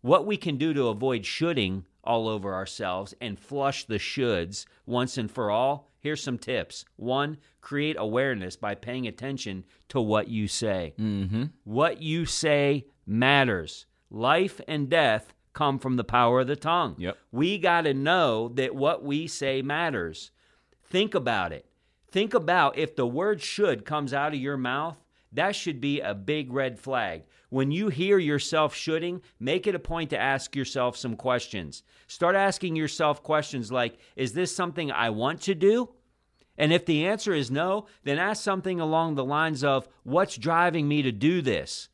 What 0.00 0.26
we 0.26 0.36
can 0.36 0.56
do 0.56 0.72
to 0.74 0.88
avoid 0.88 1.26
shoulding 1.26 1.84
all 2.04 2.28
over 2.28 2.54
ourselves 2.54 3.14
and 3.20 3.38
flush 3.38 3.84
the 3.84 3.98
shoulds 3.98 4.64
once 4.86 5.18
and 5.18 5.30
for 5.30 5.50
all? 5.50 5.90
Here's 6.00 6.22
some 6.22 6.38
tips. 6.38 6.84
One, 6.96 7.38
create 7.60 7.96
awareness 7.98 8.56
by 8.56 8.74
paying 8.74 9.06
attention 9.06 9.64
to 9.88 10.00
what 10.00 10.28
you 10.28 10.46
say. 10.46 10.94
Mm-hmm. 10.98 11.44
What 11.64 12.00
you 12.00 12.24
say 12.24 12.86
matters. 13.04 13.86
Life 14.10 14.60
and 14.68 14.88
death 14.88 15.34
come 15.52 15.78
from 15.78 15.96
the 15.96 16.04
power 16.04 16.40
of 16.40 16.46
the 16.46 16.56
tongue. 16.56 16.94
Yep. 16.98 17.18
We 17.32 17.58
got 17.58 17.82
to 17.82 17.94
know 17.94 18.48
that 18.50 18.74
what 18.74 19.04
we 19.04 19.26
say 19.26 19.60
matters. 19.60 20.30
Think 20.90 21.14
about 21.14 21.52
it. 21.52 21.66
Think 22.10 22.34
about 22.34 22.78
if 22.78 22.96
the 22.96 23.06
word 23.06 23.42
should 23.42 23.84
comes 23.84 24.14
out 24.14 24.32
of 24.32 24.40
your 24.40 24.56
mouth, 24.56 24.96
that 25.32 25.54
should 25.54 25.80
be 25.80 26.00
a 26.00 26.14
big 26.14 26.52
red 26.52 26.78
flag. 26.78 27.24
When 27.50 27.70
you 27.70 27.88
hear 27.88 28.18
yourself 28.18 28.74
shoulding, 28.74 29.20
make 29.38 29.66
it 29.66 29.74
a 29.74 29.78
point 29.78 30.10
to 30.10 30.18
ask 30.18 30.56
yourself 30.56 30.96
some 30.96 31.16
questions. 31.16 31.82
Start 32.06 32.34
asking 32.34 32.76
yourself 32.76 33.22
questions 33.22 33.70
like, 33.70 33.98
is 34.16 34.32
this 34.32 34.54
something 34.54 34.90
I 34.90 35.10
want 35.10 35.42
to 35.42 35.54
do? 35.54 35.90
And 36.56 36.72
if 36.72 36.86
the 36.86 37.06
answer 37.06 37.34
is 37.34 37.50
no, 37.50 37.86
then 38.04 38.18
ask 38.18 38.42
something 38.42 38.80
along 38.80 39.14
the 39.14 39.24
lines 39.24 39.62
of, 39.62 39.88
what's 40.02 40.36
driving 40.36 40.88
me 40.88 41.02
to 41.02 41.12
do 41.12 41.40
this? 41.42 41.88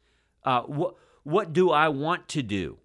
Uh, 0.44 0.62
what, 0.62 0.94
what 1.24 1.52
do 1.52 1.70
I 1.70 1.88
want 1.88 2.28
to 2.28 2.42
do? 2.42 2.78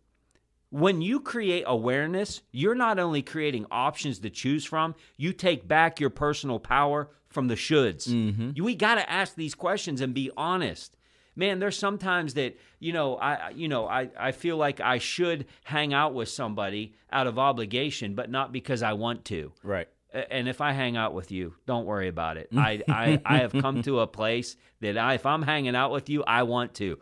When 0.72 1.02
you 1.02 1.20
create 1.20 1.64
awareness, 1.66 2.42
you're 2.52 2.76
not 2.76 3.00
only 3.00 3.22
creating 3.22 3.66
options 3.72 4.20
to 4.20 4.30
choose 4.30 4.66
from, 4.66 4.94
you 5.18 5.34
take 5.34 5.68
back 5.68 6.00
your 6.00 6.12
personal 6.12 6.60
power 6.60 7.10
from 7.30 7.48
the 7.48 7.56
shoulds. 7.56 8.08
You- 8.56 8.64
We 8.64 8.76
got 8.76 8.96
to 8.96 9.10
ask 9.10 9.36
these 9.36 9.56
questions 9.56 10.00
and 10.02 10.14
be 10.14 10.30
honest. 10.38 10.96
Man, 11.36 11.60
there's 11.60 11.78
sometimes 11.78 12.34
that, 12.34 12.58
you 12.80 12.92
know, 12.92 13.16
I 13.18 13.50
you 13.52 13.68
know, 13.70 13.88
I, 13.88 14.10
I 14.20 14.32
feel 14.32 14.58
like 14.58 14.82
I 14.82 14.98
should 14.98 15.46
hang 15.64 15.94
out 15.94 16.14
with 16.14 16.28
somebody 16.30 16.94
out 17.12 17.28
of 17.28 17.40
obligation, 17.40 18.14
but 18.14 18.30
not 18.30 18.52
because 18.52 18.84
I 18.84 18.94
want 18.94 19.24
to. 19.26 19.54
Right. 19.64 19.88
And 20.14 20.50
if 20.50 20.60
I 20.60 20.72
hang 20.74 20.98
out 20.98 21.14
with 21.14 21.32
you, 21.32 21.54
don't 21.66 21.86
worry 21.86 22.08
about 22.10 22.38
it. 22.38 22.50
I, 22.58 22.82
I, 22.90 23.22
I 23.26 23.38
have 23.38 23.54
come 23.54 23.82
to 23.84 24.00
a 24.02 24.08
place 24.08 24.58
that 24.82 24.98
I, 24.98 25.14
if 25.14 25.26
I'm 25.26 25.44
hanging 25.44 25.76
out 25.76 25.92
with 25.92 26.10
you, 26.10 26.24
I 26.26 26.44
want 26.44 26.74
to. 26.76 27.00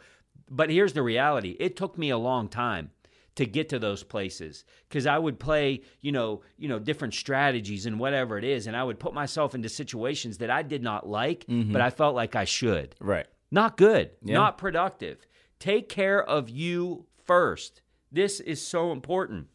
But 0.49 0.69
here's 0.69 0.93
the 0.93 1.03
reality 1.03 1.55
it 1.59 1.75
took 1.75 1.97
me 1.97 2.09
a 2.11 2.17
long 2.17 2.47
time 2.47 2.91
to 3.37 3.45
get 3.45 3.69
to 3.69 3.79
those 3.79 4.03
places 4.03 4.65
because 4.89 5.05
I 5.07 5.17
would 5.17 5.39
play, 5.39 5.81
you 6.01 6.11
know, 6.11 6.41
you 6.57 6.67
know, 6.67 6.77
different 6.79 7.13
strategies 7.13 7.85
and 7.85 7.99
whatever 7.99 8.37
it 8.37 8.43
is, 8.43 8.67
and 8.67 8.75
I 8.75 8.83
would 8.83 8.99
put 8.99 9.13
myself 9.13 9.55
into 9.55 9.69
situations 9.69 10.37
that 10.39 10.49
I 10.49 10.61
did 10.63 10.83
not 10.83 11.07
like, 11.07 11.45
but 11.47 11.81
I 11.81 11.89
felt 11.89 12.15
like 12.15 12.35
I 12.35 12.45
should. 12.45 12.95
Right. 12.99 13.25
Not 13.49 13.77
good, 13.77 14.11
Yeah. 14.23 14.33
not 14.35 14.57
productive. 14.57 15.25
Take 15.59 15.87
care 15.89 16.21
of 16.23 16.49
you 16.49 17.05
first. 17.25 17.81
This 18.11 18.39
is 18.39 18.61
so 18.65 18.91
important. 18.91 19.47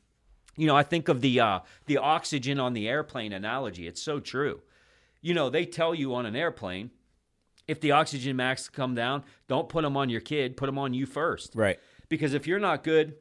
You 0.56 0.66
know, 0.66 0.76
I 0.76 0.82
think 0.82 1.08
of 1.08 1.20
the 1.20 1.40
uh, 1.40 1.60
the 1.86 1.98
oxygen 1.98 2.58
on 2.60 2.72
the 2.74 2.88
airplane 2.88 3.32
analogy. 3.32 3.86
It's 3.86 4.02
so 4.02 4.20
true. 4.20 4.60
You 5.20 5.34
know, 5.34 5.48
they 5.50 5.64
tell 5.64 5.94
you 5.94 6.14
on 6.14 6.26
an 6.26 6.36
airplane, 6.36 6.90
if 7.68 7.80
the 7.80 7.92
oxygen 7.92 8.36
masks 8.36 8.68
come 8.68 8.94
down, 8.94 9.24
don't 9.48 9.68
put 9.68 9.82
them 9.82 9.96
on 9.96 10.08
your 10.10 10.20
kid, 10.20 10.56
put 10.56 10.66
them 10.66 10.78
on 10.78 10.92
you 10.94 11.06
first. 11.06 11.54
Right. 11.54 11.78
Because 12.08 12.34
if 12.34 12.46
you're 12.46 12.58
not 12.58 12.84
good, 12.84 13.14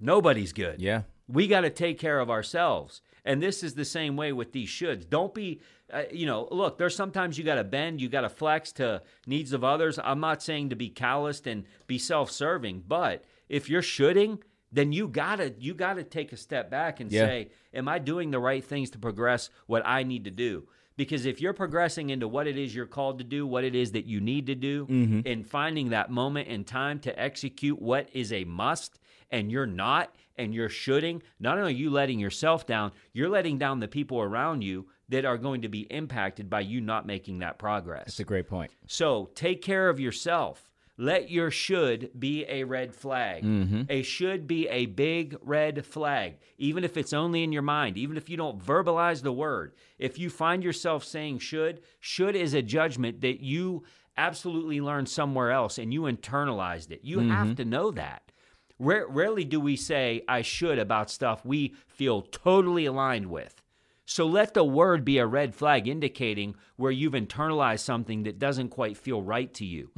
nobody's 0.00 0.52
good. 0.52 0.80
Yeah. 0.80 1.02
We 1.28 1.48
got 1.48 1.62
to 1.62 1.70
take 1.70 1.98
care 1.98 2.20
of 2.20 2.30
ourselves. 2.30 3.00
And 3.24 3.42
this 3.42 3.62
is 3.64 3.74
the 3.74 3.84
same 3.84 4.16
way 4.16 4.32
with 4.32 4.52
these 4.52 4.68
shoulds. 4.68 5.08
Don't 5.08 5.34
be, 5.34 5.60
uh, 5.92 6.04
you 6.12 6.26
know, 6.26 6.46
look, 6.52 6.78
there's 6.78 6.94
sometimes 6.94 7.36
you 7.36 7.42
got 7.44 7.56
to 7.56 7.64
bend, 7.64 8.00
you 8.00 8.08
got 8.08 8.20
to 8.20 8.28
flex 8.28 8.70
to 8.72 9.02
needs 9.26 9.52
of 9.52 9.64
others. 9.64 9.98
I'm 10.02 10.20
not 10.20 10.42
saying 10.42 10.70
to 10.70 10.76
be 10.76 10.88
calloused 10.88 11.46
and 11.48 11.64
be 11.88 11.98
self 11.98 12.30
serving, 12.30 12.84
but 12.86 13.24
if 13.48 13.68
you're 13.68 13.82
shoulding, 13.82 14.38
then 14.72 14.92
you 14.92 15.08
gotta 15.08 15.54
you 15.58 15.74
gotta 15.74 16.02
take 16.04 16.32
a 16.32 16.36
step 16.36 16.70
back 16.70 17.00
and 17.00 17.10
Yeah. 17.10 17.26
say, 17.26 17.48
Am 17.74 17.88
I 17.88 17.98
doing 17.98 18.30
the 18.30 18.38
right 18.40 18.62
things 18.64 18.90
to 18.90 18.98
progress 18.98 19.50
what 19.66 19.82
I 19.86 20.02
need 20.02 20.24
to 20.24 20.30
do? 20.30 20.68
Because 20.96 21.26
if 21.26 21.40
you're 21.40 21.52
progressing 21.52 22.10
into 22.10 22.26
what 22.26 22.46
it 22.46 22.56
is 22.56 22.74
you're 22.74 22.86
called 22.86 23.18
to 23.18 23.24
do, 23.24 23.46
what 23.46 23.64
it 23.64 23.74
is 23.74 23.92
that 23.92 24.06
you 24.06 24.20
need 24.20 24.46
to 24.46 24.54
do, 24.54 24.86
and 25.26 25.46
finding 25.46 25.90
that 25.90 26.10
moment 26.10 26.48
in 26.48 26.64
time 26.64 26.98
to 27.00 27.20
execute 27.20 27.80
what 27.82 28.08
is 28.12 28.32
a 28.32 28.44
must, 28.44 28.98
and 29.30 29.50
you're 29.50 29.66
not, 29.66 30.14
and 30.36 30.54
you're 30.54 30.68
shooting, 30.68 31.22
not 31.40 31.58
only 31.58 31.72
are 31.72 31.76
you 31.76 31.90
letting 31.90 32.18
yourself 32.18 32.66
down, 32.66 32.92
you're 33.12 33.28
letting 33.28 33.58
down 33.58 33.80
the 33.80 33.88
people 33.88 34.20
around 34.20 34.62
you 34.62 34.86
that 35.08 35.24
are 35.24 35.38
going 35.38 35.62
to 35.62 35.68
be 35.68 35.82
impacted 35.82 36.50
by 36.50 36.60
you 36.60 36.80
not 36.80 37.06
making 37.06 37.38
that 37.38 37.58
progress. 37.58 38.04
That's 38.06 38.20
a 38.20 38.24
great 38.24 38.48
point. 38.48 38.70
So 38.86 39.30
take 39.34 39.62
care 39.62 39.88
of 39.88 40.00
yourself. 40.00 40.70
Let 40.98 41.30
your 41.30 41.50
should 41.50 42.18
be 42.18 42.46
a 42.48 42.64
red 42.64 42.94
flag. 42.94 43.44
Mm-hmm. 43.44 43.82
A 43.90 44.02
should 44.02 44.46
be 44.46 44.66
a 44.68 44.86
big 44.86 45.36
red 45.42 45.84
flag, 45.84 46.38
even 46.56 46.84
if 46.84 46.96
it's 46.96 47.12
only 47.12 47.42
in 47.44 47.52
your 47.52 47.62
mind, 47.62 47.98
even 47.98 48.16
if 48.16 48.30
you 48.30 48.38
don't 48.38 48.58
verbalize 48.58 49.22
the 49.22 49.32
word. 49.32 49.74
If 49.98 50.18
you 50.18 50.30
find 50.30 50.64
yourself 50.64 51.04
saying 51.04 51.40
should, 51.40 51.82
should 52.00 52.34
is 52.34 52.54
a 52.54 52.62
judgment 52.62 53.20
that 53.20 53.42
you 53.42 53.84
absolutely 54.16 54.80
learned 54.80 55.10
somewhere 55.10 55.50
else 55.50 55.76
and 55.76 55.92
you 55.92 56.02
internalized 56.02 56.90
it. 56.90 57.00
You 57.02 57.18
mm-hmm. 57.18 57.30
have 57.30 57.56
to 57.56 57.66
know 57.66 57.90
that. 57.90 58.32
Rare, 58.78 59.06
rarely 59.08 59.44
do 59.44 59.60
we 59.60 59.76
say, 59.76 60.22
I 60.28 60.42
should 60.42 60.78
about 60.78 61.10
stuff 61.10 61.44
we 61.44 61.74
feel 61.86 62.22
totally 62.22 62.86
aligned 62.86 63.26
with. 63.26 63.62
So 64.08 64.26
let 64.26 64.54
the 64.54 64.62
word 64.64 65.04
be 65.04 65.18
a 65.18 65.26
red 65.26 65.54
flag 65.54 65.88
indicating 65.88 66.54
where 66.76 66.92
you've 66.92 67.14
internalized 67.14 67.80
something 67.80 68.22
that 68.22 68.38
doesn't 68.38 68.68
quite 68.68 68.96
feel 68.96 69.20
right 69.20 69.52
to 69.54 69.64
you. 69.64 69.90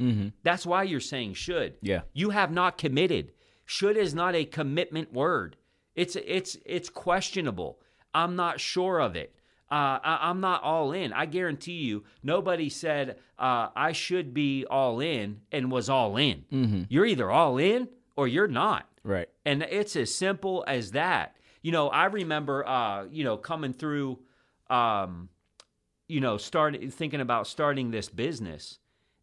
That's 0.43 0.65
why 0.65 0.83
you're 0.83 0.99
saying 0.99 1.35
should. 1.35 1.75
Yeah. 1.81 2.01
You 2.13 2.31
have 2.31 2.51
not 2.51 2.77
committed. 2.79 3.33
Should 3.65 3.97
is 3.97 4.15
not 4.15 4.33
a 4.33 4.45
commitment 4.45 5.13
word. 5.13 5.57
It's 5.93 6.15
it's 6.15 6.57
it's 6.65 6.89
questionable. 6.89 7.79
I'm 8.13 8.35
not 8.35 8.59
sure 8.59 8.99
of 8.99 9.15
it. 9.15 9.35
Uh, 9.69 9.99
I, 10.03 10.19
I'm 10.23 10.39
not 10.39 10.63
all 10.63 10.91
in. 10.93 11.13
I 11.13 11.27
guarantee 11.27 11.73
you, 11.73 12.03
nobody 12.23 12.69
said 12.69 13.17
uh, 13.37 13.67
I 13.75 13.91
should 13.91 14.33
be 14.33 14.65
all 14.65 14.99
in 14.99 15.41
and 15.51 15.71
was 15.71 15.87
all 15.89 16.17
in. 16.17 16.85
You're 16.89 17.05
either 17.05 17.29
all 17.29 17.59
in 17.59 17.89
or 18.19 18.27
you're 18.27 18.47
not. 18.47 18.87
Right. 19.03 19.29
And 19.45 19.63
it's 19.63 19.95
as 19.95 20.13
simple 20.13 20.63
as 20.67 20.91
that. 20.91 21.37
You 21.61 21.71
know, 21.71 21.89
I 21.89 22.05
remember, 22.05 22.67
uh, 22.67 23.05
you 23.05 23.23
know, 23.23 23.37
coming 23.37 23.73
through, 23.73 24.19
um, 24.69 25.29
you 26.07 26.19
know, 26.19 26.37
starting 26.37 26.89
thinking 26.91 27.21
about 27.21 27.47
starting 27.47 27.91
this 27.91 28.09
business, 28.09 28.79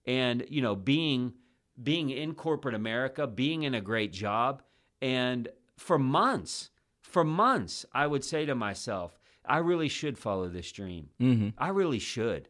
and 0.07 0.45
you 0.49 0.63
know, 0.63 0.75
being 0.75 1.35
being 1.83 2.11
in 2.11 2.35
corporate 2.35 2.75
America, 2.75 3.27
being 3.27 3.63
in 3.63 3.75
a 3.75 3.81
great 3.81 4.13
job, 4.13 4.63
and 5.01 5.49
for 5.77 5.99
months, 5.99 6.71
for 7.03 7.25
months, 7.25 7.85
I 7.93 8.07
would 8.07 8.25
say 8.25 8.47
to 8.47 8.55
myself, 8.55 9.19
I 9.45 9.59
really 9.59 9.89
should 9.89 10.19
follow 10.19 10.49
this 10.49 10.71
dream. 10.73 11.11
Mm-hmm. 11.21 11.49
I 11.59 11.69
really 11.69 11.99
should 11.99 12.49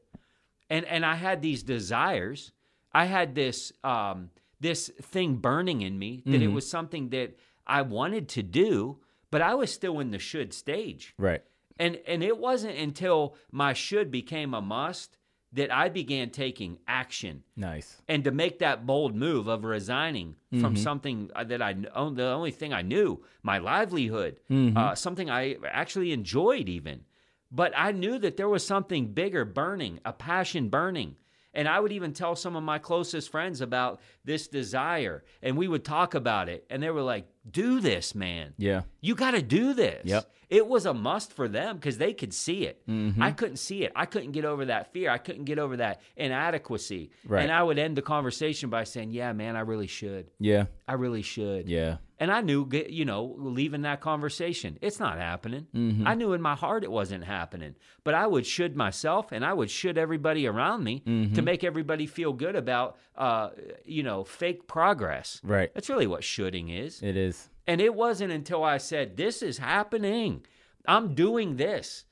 and 0.68 0.84
and 0.86 1.04
I 1.04 1.14
had 1.14 1.42
these 1.42 1.62
desires. 1.62 2.52
I 2.92 3.04
had 3.04 3.34
this 3.34 3.72
um, 3.84 4.30
this 4.60 4.88
thing 5.00 5.36
burning 5.36 5.82
in 5.82 5.98
me 5.98 6.22
that 6.26 6.42
it 6.42 6.48
was 6.48 6.68
something 6.68 7.10
that 7.10 7.36
I 7.66 7.82
wanted 7.82 8.28
to 8.30 8.42
do, 8.42 8.98
but 9.30 9.42
I 9.42 9.54
was 9.54 9.72
still 9.72 10.00
in 10.00 10.10
the 10.10 10.18
should 10.18 10.52
stage. 10.54 11.14
Right. 11.18 11.42
And 11.78 11.98
and 12.06 12.22
it 12.22 12.38
wasn't 12.38 12.78
until 12.78 13.34
my 13.50 13.74
should 13.74 14.10
became 14.10 14.54
a 14.54 14.62
must 14.62 15.18
that 15.52 15.72
I 15.72 15.88
began 15.88 16.30
taking 16.30 16.78
action 16.88 17.42
Nice. 17.56 18.02
and 18.08 18.24
to 18.24 18.30
make 18.30 18.58
that 18.58 18.84
bold 18.84 19.14
move 19.14 19.46
of 19.46 19.64
resigning 19.64 20.36
from 20.60 20.76
something 20.76 21.30
uh, 21.34 21.44
that 21.44 21.62
I 21.62 21.72
the 21.74 22.30
only 22.32 22.50
thing 22.50 22.72
I 22.72 22.82
knew, 22.82 23.22
my 23.42 23.58
livelihood, 23.58 24.40
uh, 24.50 24.94
something 24.94 25.30
I 25.30 25.56
actually 25.70 26.12
enjoyed 26.12 26.68
even. 26.68 27.04
But 27.52 27.72
I 27.76 27.92
knew 27.92 28.18
that 28.18 28.36
there 28.36 28.48
was 28.48 28.66
something 28.66 29.12
bigger 29.12 29.44
burning, 29.44 30.00
a 30.04 30.12
passion 30.12 30.68
burning. 30.68 31.16
And 31.56 31.66
I 31.66 31.80
would 31.80 31.90
even 31.90 32.12
tell 32.12 32.36
some 32.36 32.54
of 32.54 32.62
my 32.62 32.78
closest 32.78 33.30
friends 33.30 33.62
about 33.62 34.00
this 34.24 34.46
desire, 34.46 35.24
and 35.42 35.56
we 35.56 35.66
would 35.66 35.84
talk 35.84 36.14
about 36.14 36.50
it. 36.50 36.66
And 36.68 36.82
they 36.82 36.90
were 36.90 37.02
like, 37.02 37.26
Do 37.50 37.80
this, 37.80 38.14
man. 38.14 38.52
Yeah. 38.58 38.82
You 39.00 39.14
got 39.14 39.30
to 39.32 39.42
do 39.42 39.72
this. 39.72 40.02
Yep. 40.04 40.30
It 40.48 40.66
was 40.66 40.86
a 40.86 40.94
must 40.94 41.32
for 41.32 41.48
them 41.48 41.76
because 41.76 41.98
they 41.98 42.12
could 42.12 42.32
see 42.32 42.66
it. 42.66 42.86
Mm-hmm. 42.86 43.20
I 43.20 43.32
couldn't 43.32 43.56
see 43.56 43.82
it. 43.82 43.92
I 43.96 44.06
couldn't 44.06 44.32
get 44.32 44.44
over 44.44 44.66
that 44.66 44.92
fear. 44.92 45.10
I 45.10 45.18
couldn't 45.18 45.44
get 45.44 45.58
over 45.58 45.78
that 45.78 46.02
inadequacy. 46.16 47.10
Right. 47.26 47.42
And 47.42 47.50
I 47.50 47.62
would 47.62 47.78
end 47.78 47.96
the 47.96 48.02
conversation 48.02 48.70
by 48.70 48.84
saying, 48.84 49.10
Yeah, 49.10 49.32
man, 49.32 49.56
I 49.56 49.60
really 49.60 49.88
should. 49.88 50.30
Yeah. 50.38 50.66
I 50.86 50.92
really 50.92 51.22
should. 51.22 51.68
Yeah. 51.68 51.96
And 52.18 52.32
I 52.32 52.40
knew, 52.40 52.66
you 52.88 53.04
know, 53.04 53.34
leaving 53.36 53.82
that 53.82 54.00
conversation, 54.00 54.78
it's 54.80 54.98
not 54.98 55.18
happening. 55.18 55.66
Mm-hmm. 55.74 56.06
I 56.06 56.14
knew 56.14 56.32
in 56.32 56.40
my 56.40 56.54
heart 56.54 56.82
it 56.82 56.90
wasn't 56.90 57.24
happening. 57.24 57.74
But 58.04 58.14
I 58.14 58.26
would 58.26 58.46
should 58.46 58.74
myself 58.74 59.32
and 59.32 59.44
I 59.44 59.52
would 59.52 59.70
should 59.70 59.98
everybody 59.98 60.46
around 60.46 60.82
me 60.82 61.02
Mm-hmm. 61.06 61.34
to 61.34 61.42
make 61.42 61.62
everybody 61.62 62.06
feel 62.06 62.32
good 62.32 62.56
about, 62.56 62.96
uh, 63.16 63.50
you 63.84 64.02
know, 64.02 64.24
fake 64.24 64.66
progress. 64.66 65.40
Right. 65.44 65.72
That's 65.74 65.90
really 65.90 66.06
what 66.06 66.24
shoulding 66.24 66.70
is. 66.70 67.02
It 67.02 67.16
is. 67.16 67.50
And 67.66 67.80
it 67.80 67.94
wasn't 67.94 68.32
until 68.32 68.64
I 68.64 68.78
said, 68.78 69.16
This 69.16 69.42
is 69.42 69.58
happening. 69.58 70.44
I'm 70.88 71.14
doing 71.14 71.56
this. 71.56 72.04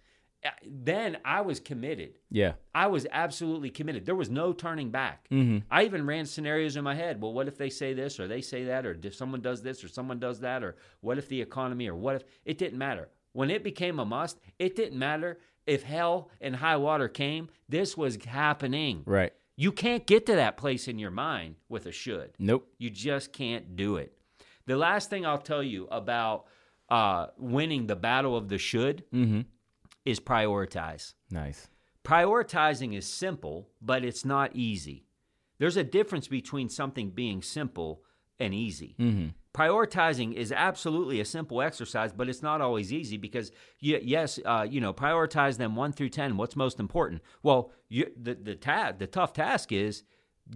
Then 0.67 1.19
I 1.25 1.41
was 1.41 1.61
committed. 1.61 2.19
Yeah. 2.31 2.53
I 2.75 2.89
was 2.89 3.07
absolutely 3.11 3.71
committed. 3.71 4.05
There 4.05 4.15
was 4.15 4.31
no 4.31 4.53
turning 4.53 4.91
back. 4.91 5.27
I 5.71 5.85
even 5.85 6.07
ran 6.07 6.27
scenarios 6.27 6.77
in 6.77 6.85
my 6.85 6.95
head. 6.95 7.21
Well, 7.21 7.33
what 7.33 7.49
if 7.49 7.57
they 7.57 7.71
say 7.71 7.95
this 7.95 8.21
or 8.21 8.29
they 8.29 8.41
say 8.41 8.65
that, 8.65 8.85
or 8.85 8.97
if 9.03 9.15
someone 9.15 9.41
does 9.41 9.63
this 9.63 9.83
or 9.83 9.89
someone 9.89 10.19
does 10.19 10.41
that, 10.41 10.63
or 10.63 10.77
what 11.01 11.19
if 11.19 11.29
the 11.29 11.41
economy, 11.41 11.89
or 11.89 11.95
what 11.95 12.17
if 12.17 12.25
it 12.45 12.59
didn't 12.59 12.79
matter. 12.79 13.09
When 13.33 13.51
it 13.51 13.65
became 13.65 13.99
a 13.99 14.05
must, 14.05 14.39
it 14.59 14.77
didn't 14.77 14.99
matter 14.99 15.39
if 15.67 15.83
hell 15.83 16.31
and 16.41 16.57
high 16.57 16.77
water 16.77 17.09
came. 17.09 17.49
This 17.69 17.97
was 17.97 18.17
happening. 18.25 19.03
Right. 19.07 19.33
You 19.57 19.73
can't 19.73 20.07
get 20.07 20.27
to 20.27 20.35
that 20.35 20.57
place 20.57 20.89
in 20.89 20.99
your 20.99 21.11
mind 21.11 21.57
with 21.69 21.87
a 21.87 21.93
should. 21.93 22.33
Nope. 22.39 22.69
You 22.79 22.91
just 22.91 23.33
can't 23.33 23.77
do 23.77 23.97
it. 23.97 24.17
The 24.67 24.77
last 24.77 25.11
thing 25.11 25.25
I'll 25.25 25.39
tell 25.39 25.63
you 25.63 25.87
about 25.91 26.47
uh, 26.91 27.27
winning 27.39 27.87
the 27.87 27.97
battle 27.97 28.37
of 28.37 28.49
the 28.49 28.59
should 28.59 29.05
is 30.05 30.21
prioritize. 30.21 31.15
Nice. 31.31 31.69
Prioritizing 32.05 32.95
is 32.97 33.07
simple, 33.07 33.71
but 33.81 34.05
it's 34.05 34.25
not 34.25 34.55
easy. 34.55 35.07
There's 35.59 35.77
a 35.77 35.85
difference 35.85 36.29
between 36.29 36.69
something 36.69 37.11
being 37.11 37.41
simple 37.43 38.03
and 38.39 38.53
easy. 38.53 38.95
Prioritizing 39.55 40.35
is 40.35 40.51
absolutely 40.53 41.21
a 41.21 41.25
simple 41.25 41.63
exercise, 41.63 42.13
but 42.13 42.29
it's 42.29 42.43
not 42.43 42.61
always 42.61 42.93
easy 42.93 43.17
because, 43.17 43.53
y- 43.83 44.01
yes, 44.03 44.41
uh, 44.45 44.67
you 44.69 44.81
know, 44.81 44.93
prioritize 44.93 45.57
them 45.57 45.77
one 45.77 45.93
through 45.93 46.09
ten. 46.09 46.37
What's 46.37 46.57
most 46.57 46.81
important? 46.81 47.23
Well, 47.43 47.71
you, 47.89 48.11
the 48.21 48.35
the 48.35 48.57
ta- 48.57 48.93
the 48.99 49.07
tough 49.07 49.33
task 49.33 49.71
is 49.71 50.03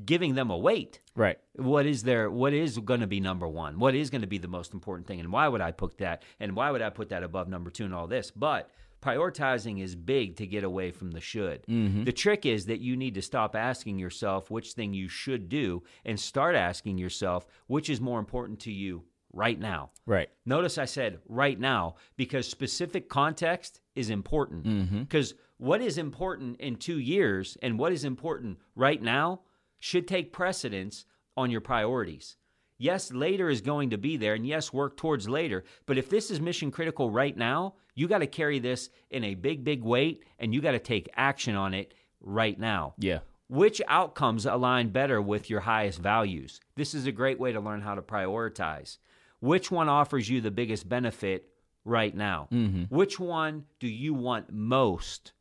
giving 0.04 0.34
them 0.34 0.50
a 0.50 0.58
weight. 0.58 1.00
Right. 1.14 1.38
What 1.54 1.86
is 1.86 2.02
there? 2.02 2.28
What 2.28 2.52
is 2.52 2.76
going 2.78 3.00
to 3.00 3.06
be 3.06 3.20
number 3.20 3.46
one? 3.46 3.78
What 3.78 3.94
is 3.94 4.10
going 4.10 4.20
to 4.22 4.26
be 4.26 4.38
the 4.38 4.48
most 4.48 4.74
important 4.74 5.06
thing? 5.06 5.20
And 5.20 5.32
why 5.32 5.46
would 5.46 5.60
I 5.60 5.70
put 5.70 5.98
that? 5.98 6.24
And 6.40 6.56
why 6.56 6.72
would 6.72 6.82
I 6.82 6.90
put 6.90 7.08
that 7.10 7.22
above 7.22 7.48
number 7.48 7.70
two 7.70 7.84
and 7.84 7.94
all 7.94 8.08
this? 8.08 8.32
But 8.32 8.68
prioritizing 9.00 9.82
is 9.82 9.94
big 9.94 10.36
to 10.36 10.46
get 10.46 10.64
away 10.64 10.90
from 10.90 11.10
the 11.10 11.20
should. 11.20 11.64
Mm-hmm. 11.66 12.04
The 12.04 12.12
trick 12.12 12.46
is 12.46 12.66
that 12.66 12.80
you 12.80 12.96
need 12.96 13.14
to 13.14 13.22
stop 13.22 13.54
asking 13.54 13.98
yourself 13.98 14.50
which 14.50 14.72
thing 14.72 14.92
you 14.92 15.08
should 15.08 15.48
do 15.48 15.82
and 16.04 16.18
start 16.18 16.54
asking 16.54 16.98
yourself 16.98 17.46
which 17.66 17.90
is 17.90 18.00
more 18.00 18.18
important 18.18 18.60
to 18.60 18.72
you 18.72 19.04
right 19.32 19.58
now. 19.58 19.90
Right. 20.06 20.28
Notice 20.46 20.78
I 20.78 20.84
said 20.84 21.18
right 21.28 21.58
now 21.58 21.96
because 22.16 22.48
specific 22.48 23.08
context 23.08 23.80
is 23.94 24.10
important. 24.10 24.64
Mm-hmm. 24.64 25.00
Because 25.02 25.34
what 25.58 25.80
is 25.80 25.98
important 25.98 26.60
in 26.60 26.76
two 26.76 26.98
years 26.98 27.56
and 27.62 27.78
what 27.78 27.92
is 27.92 28.04
important 28.04 28.58
right 28.74 29.00
now 29.00 29.40
should 29.80 30.08
take 30.08 30.32
precedence 30.32 31.04
on 31.36 31.50
your 31.50 31.60
priorities. 31.60 32.36
Yes, 32.80 33.12
later 33.12 33.50
is 33.50 33.60
going 33.60 33.90
to 33.90 33.98
be 33.98 34.16
there, 34.16 34.34
and 34.34 34.46
yes, 34.46 34.72
work 34.72 34.96
towards 34.96 35.28
later. 35.28 35.64
But 35.84 35.98
if 35.98 36.08
this 36.08 36.30
is 36.30 36.40
mission 36.40 36.70
critical 36.70 37.10
right 37.10 37.36
now, 37.36 37.74
you 37.98 38.06
got 38.06 38.18
to 38.18 38.26
carry 38.26 38.60
this 38.60 38.90
in 39.10 39.24
a 39.24 39.34
big, 39.34 39.64
big 39.64 39.82
weight, 39.82 40.22
and 40.38 40.54
you 40.54 40.60
got 40.60 40.72
to 40.72 40.78
take 40.78 41.10
action 41.16 41.56
on 41.56 41.74
it 41.74 41.94
right 42.20 42.58
now. 42.58 42.94
Yeah. 42.98 43.18
Which 43.48 43.82
outcomes 43.88 44.46
align 44.46 44.90
better 44.90 45.20
with 45.20 45.50
your 45.50 45.60
highest 45.60 45.98
values? 45.98 46.60
This 46.76 46.94
is 46.94 47.06
a 47.06 47.12
great 47.12 47.40
way 47.40 47.52
to 47.52 47.60
learn 47.60 47.80
how 47.80 47.96
to 47.96 48.02
prioritize. 48.02 48.98
Which 49.40 49.70
one 49.70 49.88
offers 49.88 50.28
you 50.28 50.40
the 50.40 50.50
biggest 50.50 50.88
benefit 50.88 51.48
right 51.84 52.14
now? 52.14 52.48
Which 52.88 53.18
one 53.18 53.64
do 53.80 53.88
you 53.88 54.14
want 54.14 54.52
most 54.52 55.32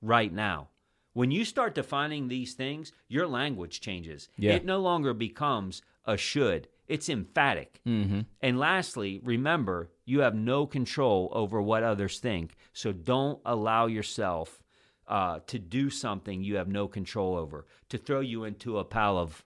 right 0.00 0.32
now? 0.32 0.68
When 1.12 1.30
you 1.30 1.44
start 1.44 1.74
defining 1.74 2.28
these 2.28 2.54
things, 2.54 2.92
your 3.08 3.26
language 3.26 3.80
changes. 3.80 4.28
Yeah. 4.38 4.52
It 4.52 4.64
no 4.64 4.78
longer 4.80 5.12
becomes 5.12 5.82
a 6.04 6.16
should, 6.16 6.68
it's 6.86 7.08
emphatic. 7.08 7.80
Mm-hmm. 7.86 8.20
And 8.40 8.58
lastly, 8.58 9.20
remember, 9.24 9.90
you 10.06 10.20
have 10.20 10.34
no 10.34 10.66
control 10.66 11.28
over 11.32 11.60
what 11.60 11.82
others 11.82 12.18
think. 12.20 12.54
So 12.72 12.92
don't 12.92 13.40
allow 13.44 13.86
yourself 13.86 14.62
uh, 15.08 15.40
to 15.48 15.58
do 15.58 15.90
something 15.90 16.42
you 16.42 16.56
have 16.56 16.68
no 16.68 16.88
control 16.88 17.36
over, 17.36 17.66
to 17.90 17.98
throw 17.98 18.20
you 18.20 18.44
into 18.44 18.78
a 18.78 18.84
pile 18.84 19.18
of 19.18 19.44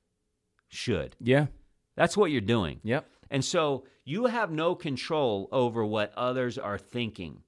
should. 0.69 1.17
Yeah. 1.19 1.47
That's 1.97 2.17
what 2.17 2.31
you're 2.31 2.41
doing. 2.43 2.81
Yep. 2.85 3.07
And 3.31 3.45
so 3.45 3.85
you 4.05 4.27
have 4.27 4.51
no 4.51 4.75
control 4.75 5.49
over 5.51 5.85
what 5.85 6.13
others 6.17 6.59
are 6.59 6.79
thinking. 6.79 7.43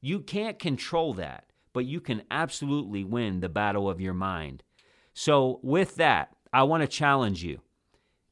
You 0.00 0.20
can't 0.20 0.58
control 0.58 1.14
that, 1.14 1.46
but 1.72 1.84
you 1.84 2.00
can 2.00 2.22
absolutely 2.30 3.04
win 3.04 3.40
the 3.40 3.48
battle 3.48 3.88
of 3.88 4.00
your 4.00 4.14
mind. 4.14 4.62
So, 5.14 5.60
with 5.62 5.96
that, 5.96 6.34
I 6.52 6.62
want 6.62 6.82
to 6.82 6.88
challenge 6.88 7.44
you. 7.44 7.60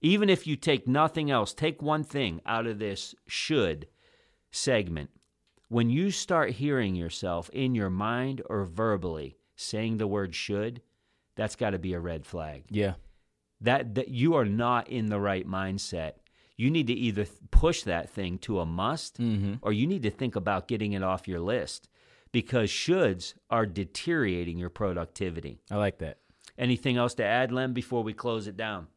Even 0.00 0.30
if 0.30 0.46
you 0.46 0.56
take 0.56 0.88
nothing 0.88 1.30
else, 1.30 1.52
take 1.52 1.82
one 1.82 2.04
thing 2.04 2.40
out 2.46 2.66
of 2.66 2.78
this 2.78 3.14
should 3.26 3.86
segment. 4.50 5.10
When 5.68 5.90
you 5.90 6.10
start 6.10 6.50
hearing 6.52 6.94
yourself 6.94 7.48
in 7.50 7.74
your 7.74 7.90
mind 7.90 8.42
or 8.50 8.64
verbally 8.64 9.36
saying 9.56 9.98
the 9.98 10.06
word 10.06 10.34
should, 10.34 10.82
that's 11.36 11.56
got 11.56 11.70
to 11.70 11.78
be 11.78 11.92
a 11.94 12.00
red 12.00 12.26
flag 12.26 12.64
Yeah. 12.70 12.94
that 13.60 13.94
that 13.94 14.08
you 14.08 14.34
are 14.34 14.44
not 14.44 14.88
in 14.88 15.06
the 15.06 15.20
right 15.20 15.46
mindset. 15.46 16.14
You 16.56 16.70
need 16.70 16.88
to 16.88 16.92
either 16.92 17.24
th- 17.24 17.36
push 17.50 17.82
that 17.84 18.10
thing 18.10 18.38
to 18.38 18.60
a 18.60 18.66
must 18.66 19.18
mm-hmm. 19.20 19.54
or 19.62 19.72
you 19.72 19.86
need 19.86 20.02
to 20.02 20.10
think 20.10 20.36
about 20.36 20.68
getting 20.68 20.92
it 20.92 21.02
off 21.02 21.28
your 21.28 21.40
list 21.40 21.88
because 22.32 22.70
shoulds 22.70 23.34
are 23.48 23.64
deteriorating 23.66 24.58
your 24.58 24.70
productivity. 24.70 25.60
I 25.70 25.76
like 25.76 25.98
that. 25.98 26.18
Anything 26.58 26.96
else 26.96 27.14
to 27.14 27.24
add, 27.24 27.52
Lem, 27.52 27.72
before 27.72 28.02
we 28.02 28.12
close 28.12 28.46
it 28.46 28.56
down? 28.56 28.88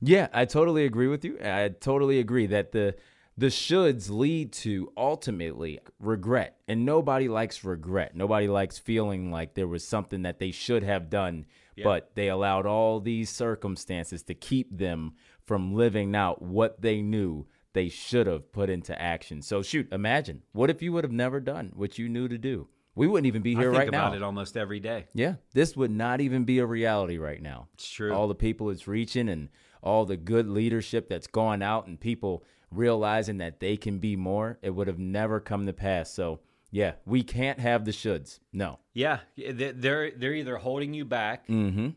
Yeah, 0.00 0.28
I 0.32 0.44
totally 0.44 0.84
agree 0.84 1.08
with 1.08 1.24
you. 1.24 1.38
I 1.42 1.68
totally 1.68 2.18
agree 2.18 2.46
that 2.46 2.72
the 2.72 2.94
the 3.38 3.46
shoulds 3.46 4.08
lead 4.10 4.52
to 4.52 4.92
ultimately 4.96 5.78
regret. 6.00 6.56
And 6.68 6.84
nobody 6.86 7.28
likes 7.28 7.64
regret. 7.64 8.16
Nobody 8.16 8.48
likes 8.48 8.78
feeling 8.78 9.30
like 9.30 9.54
there 9.54 9.68
was 9.68 9.86
something 9.86 10.22
that 10.22 10.38
they 10.38 10.50
should 10.50 10.82
have 10.82 11.10
done, 11.10 11.46
but 11.82 12.12
they 12.14 12.28
allowed 12.28 12.66
all 12.66 13.00
these 13.00 13.28
circumstances 13.30 14.22
to 14.24 14.34
keep 14.34 14.76
them 14.76 15.12
from 15.44 15.74
living 15.74 16.16
out 16.16 16.40
what 16.42 16.80
they 16.80 17.02
knew 17.02 17.46
they 17.72 17.88
should 17.90 18.26
have 18.26 18.50
put 18.52 18.70
into 18.70 19.00
action. 19.00 19.42
So 19.42 19.62
shoot, 19.62 19.92
imagine. 19.92 20.42
What 20.52 20.70
if 20.70 20.80
you 20.80 20.92
would 20.92 21.04
have 21.04 21.12
never 21.12 21.40
done 21.40 21.72
what 21.74 21.98
you 21.98 22.08
knew 22.08 22.26
to 22.26 22.38
do? 22.38 22.68
We 22.94 23.06
wouldn't 23.06 23.26
even 23.26 23.42
be 23.42 23.54
here 23.54 23.70
right 23.70 23.72
now. 23.72 23.78
I 23.78 23.80
think 23.82 23.94
about 23.94 24.16
it 24.16 24.22
almost 24.22 24.56
every 24.56 24.80
day. 24.80 25.06
Yeah, 25.12 25.34
this 25.52 25.76
would 25.76 25.90
not 25.90 26.22
even 26.22 26.44
be 26.44 26.60
a 26.60 26.66
reality 26.66 27.18
right 27.18 27.42
now. 27.42 27.68
It's 27.74 27.90
true. 27.90 28.14
All 28.14 28.26
the 28.26 28.34
people 28.34 28.70
it's 28.70 28.88
reaching 28.88 29.28
and 29.28 29.50
all 29.82 30.06
the 30.06 30.16
good 30.16 30.48
leadership 30.48 31.08
that's 31.10 31.26
gone 31.26 31.60
out 31.60 31.86
and 31.86 32.00
people 32.00 32.42
realizing 32.70 33.38
that 33.38 33.60
they 33.60 33.76
can 33.76 33.98
be 33.98 34.16
more, 34.16 34.58
it 34.62 34.70
would 34.70 34.86
have 34.86 34.98
never 34.98 35.40
come 35.40 35.66
to 35.66 35.72
pass. 35.72 36.12
So, 36.12 36.40
yeah, 36.70 36.92
we 37.04 37.22
can't 37.22 37.58
have 37.60 37.84
the 37.84 37.90
shoulds. 37.92 38.40
No. 38.52 38.78
Yeah, 38.92 39.20
they- 39.36 39.72
they're 39.72 40.10
they're 40.10 40.34
either 40.34 40.56
holding 40.56 40.92
you 40.94 41.04
back 41.04 41.46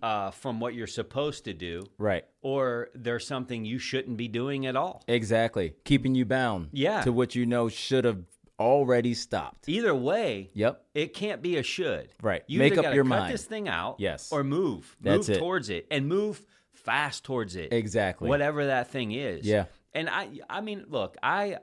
uh, 0.02 0.32
from 0.32 0.60
what 0.60 0.74
you're 0.74 0.88
supposed 0.88 1.46
to 1.46 1.54
do, 1.54 1.84
Right. 1.98 2.24
or 2.42 2.90
there's 2.94 3.26
something 3.26 3.66
you 3.66 3.80
shouldn't 3.80 4.18
be 4.18 4.28
doing 4.28 4.66
at 4.66 4.76
all. 4.76 5.04
Exactly. 5.08 5.74
Keeping 5.86 6.14
you 6.16 6.26
bound 6.26 6.70
Yeah. 6.72 7.02
to 7.02 7.12
what 7.12 7.36
you 7.36 7.46
know 7.46 7.68
should 7.70 8.06
have 8.06 8.24
already 8.60 9.14
stopped. 9.14 9.70
Either 9.70 9.96
way, 9.96 10.50
Yep. 10.54 10.86
It 10.94 11.14
can't 11.14 11.42
be 11.42 11.56
a 11.58 11.64
should. 11.64 12.10
Right. 12.22 12.44
You 12.48 12.60
Make 12.60 12.78
up 12.78 12.94
your 12.94 13.06
cut 13.06 13.10
mind. 13.10 13.34
this 13.34 13.46
thing 13.46 13.70
out. 13.70 13.96
Yes. 14.00 14.32
Or 14.34 14.44
move. 14.44 14.98
That's 15.02 15.30
move 15.30 15.38
it. 15.38 15.40
towards 15.40 15.70
it 15.70 15.88
and 15.90 16.08
move 16.10 16.46
fast 16.74 17.24
towards 17.24 17.56
it. 17.56 17.72
Exactly. 17.72 18.28
Whatever 18.28 18.66
that 18.66 18.90
thing 18.90 19.14
is. 19.14 19.46
Yeah. 19.46 19.66
And 19.94 20.10
I 20.10 20.30
I 20.50 20.62
mean, 20.62 20.86
look, 20.90 21.18
I 21.24 21.58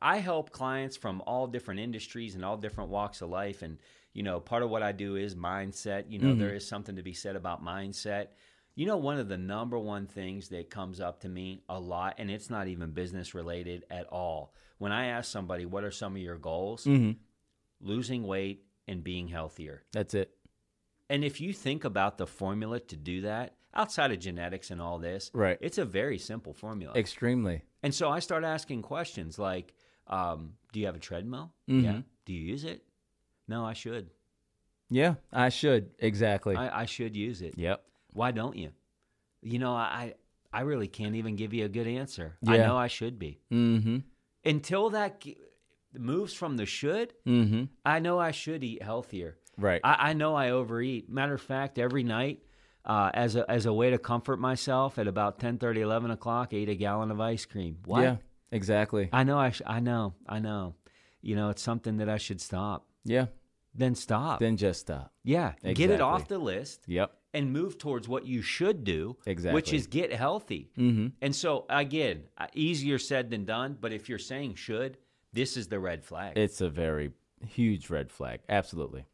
I 0.00 0.18
help 0.18 0.50
clients 0.50 0.96
from 0.96 1.22
all 1.26 1.46
different 1.46 1.80
industries 1.80 2.34
and 2.34 2.44
all 2.44 2.56
different 2.56 2.90
walks 2.90 3.22
of 3.22 3.30
life 3.30 3.62
and 3.62 3.78
you 4.14 4.22
know, 4.22 4.40
part 4.40 4.62
of 4.62 4.68
what 4.68 4.82
I 4.82 4.92
do 4.92 5.16
is 5.16 5.34
mindset. 5.34 6.04
You 6.10 6.18
know, 6.18 6.28
Mm-hmm. 6.28 6.40
there 6.40 6.54
is 6.54 6.66
something 6.68 6.96
to 6.96 7.02
be 7.02 7.14
said 7.14 7.34
about 7.34 7.64
mindset. 7.64 8.26
You 8.74 8.84
know, 8.86 8.96
one 8.98 9.18
of 9.18 9.28
the 9.28 9.38
number 9.38 9.78
one 9.78 10.06
things 10.06 10.48
that 10.48 10.68
comes 10.70 11.00
up 11.00 11.20
to 11.20 11.28
me 11.28 11.62
a 11.68 11.78
lot, 11.80 12.16
and 12.18 12.30
it's 12.30 12.50
not 12.50 12.68
even 12.68 12.90
business 12.90 13.34
related 13.34 13.84
at 13.90 14.06
all. 14.08 14.52
When 14.78 14.92
I 14.92 15.06
ask 15.06 15.30
somebody, 15.30 15.64
what 15.64 15.84
are 15.84 15.90
some 15.90 16.14
of 16.16 16.20
your 16.22 16.36
goals? 16.36 16.84
Mm-hmm. 16.84 17.12
Losing 17.80 18.22
weight 18.24 18.64
and 18.86 19.02
being 19.02 19.28
healthier. 19.28 19.82
That's 19.92 20.14
it. 20.14 20.30
And 21.08 21.24
if 21.24 21.40
you 21.40 21.52
think 21.52 21.84
about 21.84 22.18
the 22.18 22.26
formula 22.26 22.80
to 22.80 22.96
do 22.96 23.22
that, 23.22 23.54
outside 23.74 24.12
of 24.12 24.18
genetics 24.18 24.70
and 24.70 24.80
all 24.80 24.98
this, 24.98 25.30
Right. 25.34 25.58
it's 25.60 25.78
a 25.78 25.84
very 25.84 26.18
simple 26.18 26.52
formula. 26.54 26.94
Extremely. 26.96 27.62
and 27.82 27.94
so 27.94 28.08
I 28.10 28.18
start 28.20 28.44
asking 28.44 28.82
questions 28.82 29.38
like, 29.38 29.74
um, 30.06 30.54
"Do 30.72 30.80
you 30.80 30.86
have 30.86 30.96
a 30.96 31.00
treadmill? 31.00 31.52
Mm-hmm. 31.68 31.84
Yeah. 31.84 32.00
Do 32.24 32.32
you 32.32 32.42
use 32.44 32.64
it? 32.64 32.84
No, 33.48 33.64
I 33.64 33.72
should. 33.72 34.10
Yeah, 34.90 35.14
I 35.32 35.48
should. 35.48 35.90
Exactly. 35.98 36.54
I, 36.54 36.82
I 36.82 36.84
should 36.86 37.16
use 37.16 37.40
it. 37.42 37.54
yep. 37.56 37.84
Why 38.12 38.30
don't 38.30 38.56
you? 38.56 38.70
You 39.42 39.58
know, 39.58 39.72
I 39.72 40.14
I 40.52 40.60
really 40.62 40.86
can't 40.88 41.14
even 41.16 41.34
give 41.36 41.54
you 41.54 41.64
a 41.64 41.68
good 41.68 41.86
answer. 41.86 42.36
I 42.46 42.58
know 42.58 42.76
I 42.76 42.88
should 42.88 43.18
be. 43.18 43.40
Mm-hmm. 43.50 43.98
Until 44.44 44.90
that 44.90 45.20
g- 45.22 45.38
moves 45.96 46.34
from 46.34 46.56
the 46.56 46.66
should, 46.66 47.14
Mm-hmm. 47.26 47.64
I 47.84 47.98
know 48.00 48.18
I 48.18 48.32
should 48.32 48.62
eat 48.62 48.82
healthier. 48.82 49.38
Right. 49.58 49.80
I, 49.82 50.10
I 50.10 50.12
know 50.12 50.34
I 50.34 50.50
overeat. 50.50 51.08
Matter 51.08 51.34
of 51.34 51.40
fact, 51.42 51.78
every 51.78 52.02
night, 52.02 52.40
uh, 52.84 53.10
as 53.14 53.36
a 53.36 53.48
as 53.50 53.66
a 53.66 53.72
way 53.72 53.90
to 53.90 53.98
comfort 53.98 54.38
myself, 54.38 54.98
at 54.98 55.06
about 55.06 55.38
10, 55.38 55.58
11 55.62 56.10
o'clock, 56.10 56.50
I 56.52 56.56
eat 56.56 56.68
a 56.68 56.74
gallon 56.74 57.10
of 57.10 57.20
ice 57.20 57.44
cream. 57.44 57.78
What? 57.84 58.02
Yeah, 58.02 58.16
exactly. 58.50 59.08
I 59.12 59.24
know. 59.24 59.38
I 59.38 59.50
sh- 59.50 59.62
I 59.66 59.80
know. 59.80 60.14
I 60.28 60.38
know. 60.38 60.74
You 61.20 61.36
know, 61.36 61.50
it's 61.50 61.62
something 61.62 61.98
that 61.98 62.08
I 62.08 62.18
should 62.18 62.40
stop. 62.40 62.86
yeah. 63.04 63.26
Then 63.74 63.94
stop. 63.94 64.38
Then 64.40 64.58
just 64.58 64.80
stop. 64.80 65.12
yeah, 65.24 65.52
get 65.62 65.88
it 65.90 66.02
off 66.02 66.28
the 66.28 66.36
list. 66.36 66.82
Yep. 66.88 67.10
and 67.32 67.50
move 67.54 67.78
towards 67.78 68.06
what 68.06 68.26
you 68.26 68.42
should 68.42 68.84
do, 68.84 69.16
Exactly. 69.24 69.54
which 69.54 69.72
is 69.72 69.86
get 69.86 70.12
healthy. 70.12 70.70
Mm-hmm. 70.76 71.06
And 71.22 71.34
so, 71.34 71.64
again, 71.70 72.24
uh, 72.36 72.48
easier 72.52 72.98
said 72.98 73.30
than 73.30 73.46
done. 73.46 73.78
But 73.80 73.94
if 73.94 74.10
you're 74.10 74.18
saying 74.18 74.56
should, 74.56 74.98
this 75.32 75.56
is 75.56 75.68
the 75.68 75.78
red 75.80 76.04
flag. 76.04 76.36
It's 76.36 76.60
a 76.60 76.68
very 76.68 77.12
huge 77.46 77.88
red 77.88 78.10
flag. 78.10 78.40
Absolutely. 78.50 79.06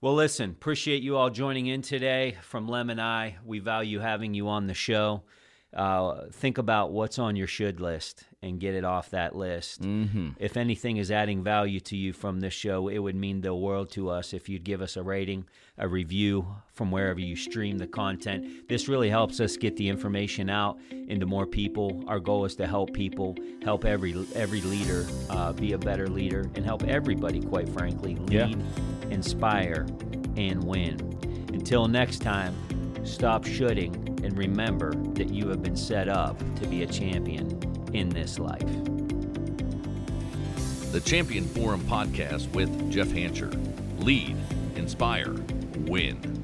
Well, 0.00 0.14
listen, 0.14 0.50
appreciate 0.50 1.02
you 1.02 1.16
all 1.16 1.30
joining 1.30 1.66
in 1.66 1.82
today 1.82 2.36
from 2.42 2.68
Lem 2.68 2.90
and 2.90 3.00
I. 3.00 3.36
We 3.44 3.58
value 3.58 3.98
having 3.98 4.34
you 4.34 4.48
on 4.48 4.66
the 4.66 4.74
show. 4.74 5.22
uh, 5.72 6.26
think 6.32 6.58
about 6.58 6.90
what's 6.90 7.16
on 7.18 7.36
your 7.36 7.46
should 7.46 7.78
list 7.80 8.24
and 8.42 8.58
get 8.58 8.74
it 8.74 8.84
off 8.84 9.10
that 9.10 9.36
list. 9.36 9.82
Mm-hmm. 9.82 10.30
If 10.40 10.56
anything 10.56 10.96
is 10.96 11.12
adding 11.12 11.44
value 11.44 11.78
to 11.80 11.96
you 11.96 12.12
from 12.12 12.40
this 12.40 12.52
show, 12.54 12.88
it 12.88 12.98
would 12.98 13.14
mean 13.14 13.40
the 13.40 13.54
world 13.54 13.88
to 13.92 14.08
us 14.10 14.32
if 14.32 14.48
you'd 14.48 14.64
give 14.64 14.82
us 14.82 14.96
a 14.96 15.02
rating, 15.04 15.44
a 15.78 15.86
review 15.86 16.44
from 16.72 16.90
wherever 16.90 17.20
you 17.20 17.36
stream 17.36 17.78
the 17.78 17.86
content. 17.86 18.68
This 18.68 18.88
really 18.88 19.10
helps 19.10 19.38
us 19.38 19.56
get 19.56 19.76
the 19.76 19.88
information 19.88 20.50
out 20.50 20.78
into 20.90 21.26
more 21.26 21.46
people. 21.46 22.02
Our 22.08 22.18
goal 22.18 22.44
is 22.46 22.56
to 22.56 22.66
help 22.66 22.92
people, 22.92 23.36
help 23.62 23.84
every 23.84 24.12
every 24.34 24.62
leader 24.62 25.06
uh, 25.28 25.52
be 25.52 25.74
a 25.74 25.78
better 25.78 26.08
leader, 26.08 26.50
and 26.56 26.64
help 26.64 26.82
everybody, 26.82 27.40
quite 27.42 27.68
frankly, 27.68 28.16
lead, 28.16 28.32
Yeah. 28.32 28.56
Inspire, 29.10 29.86
and 30.36 30.62
win. 30.64 30.98
Until 31.52 31.88
next 31.88 32.20
time, 32.20 32.54
stop 33.04 33.44
shooting 33.44 33.94
and 34.22 34.36
remember 34.36 34.92
that 35.14 35.30
you 35.30 35.48
have 35.48 35.62
been 35.62 35.76
set 35.76 36.08
up 36.08 36.38
to 36.56 36.66
be 36.66 36.82
a 36.82 36.86
champion 36.86 37.58
in 37.92 38.08
this 38.08 38.38
life. 38.38 38.60
The 40.92 41.00
Champion 41.00 41.44
Forum 41.44 41.80
podcast 41.82 42.50
with 42.52 42.90
Jeff 42.90 43.08
Hancher. 43.08 43.50
Lead, 44.02 44.36
inspire, 44.76 45.34
win. 45.86 46.40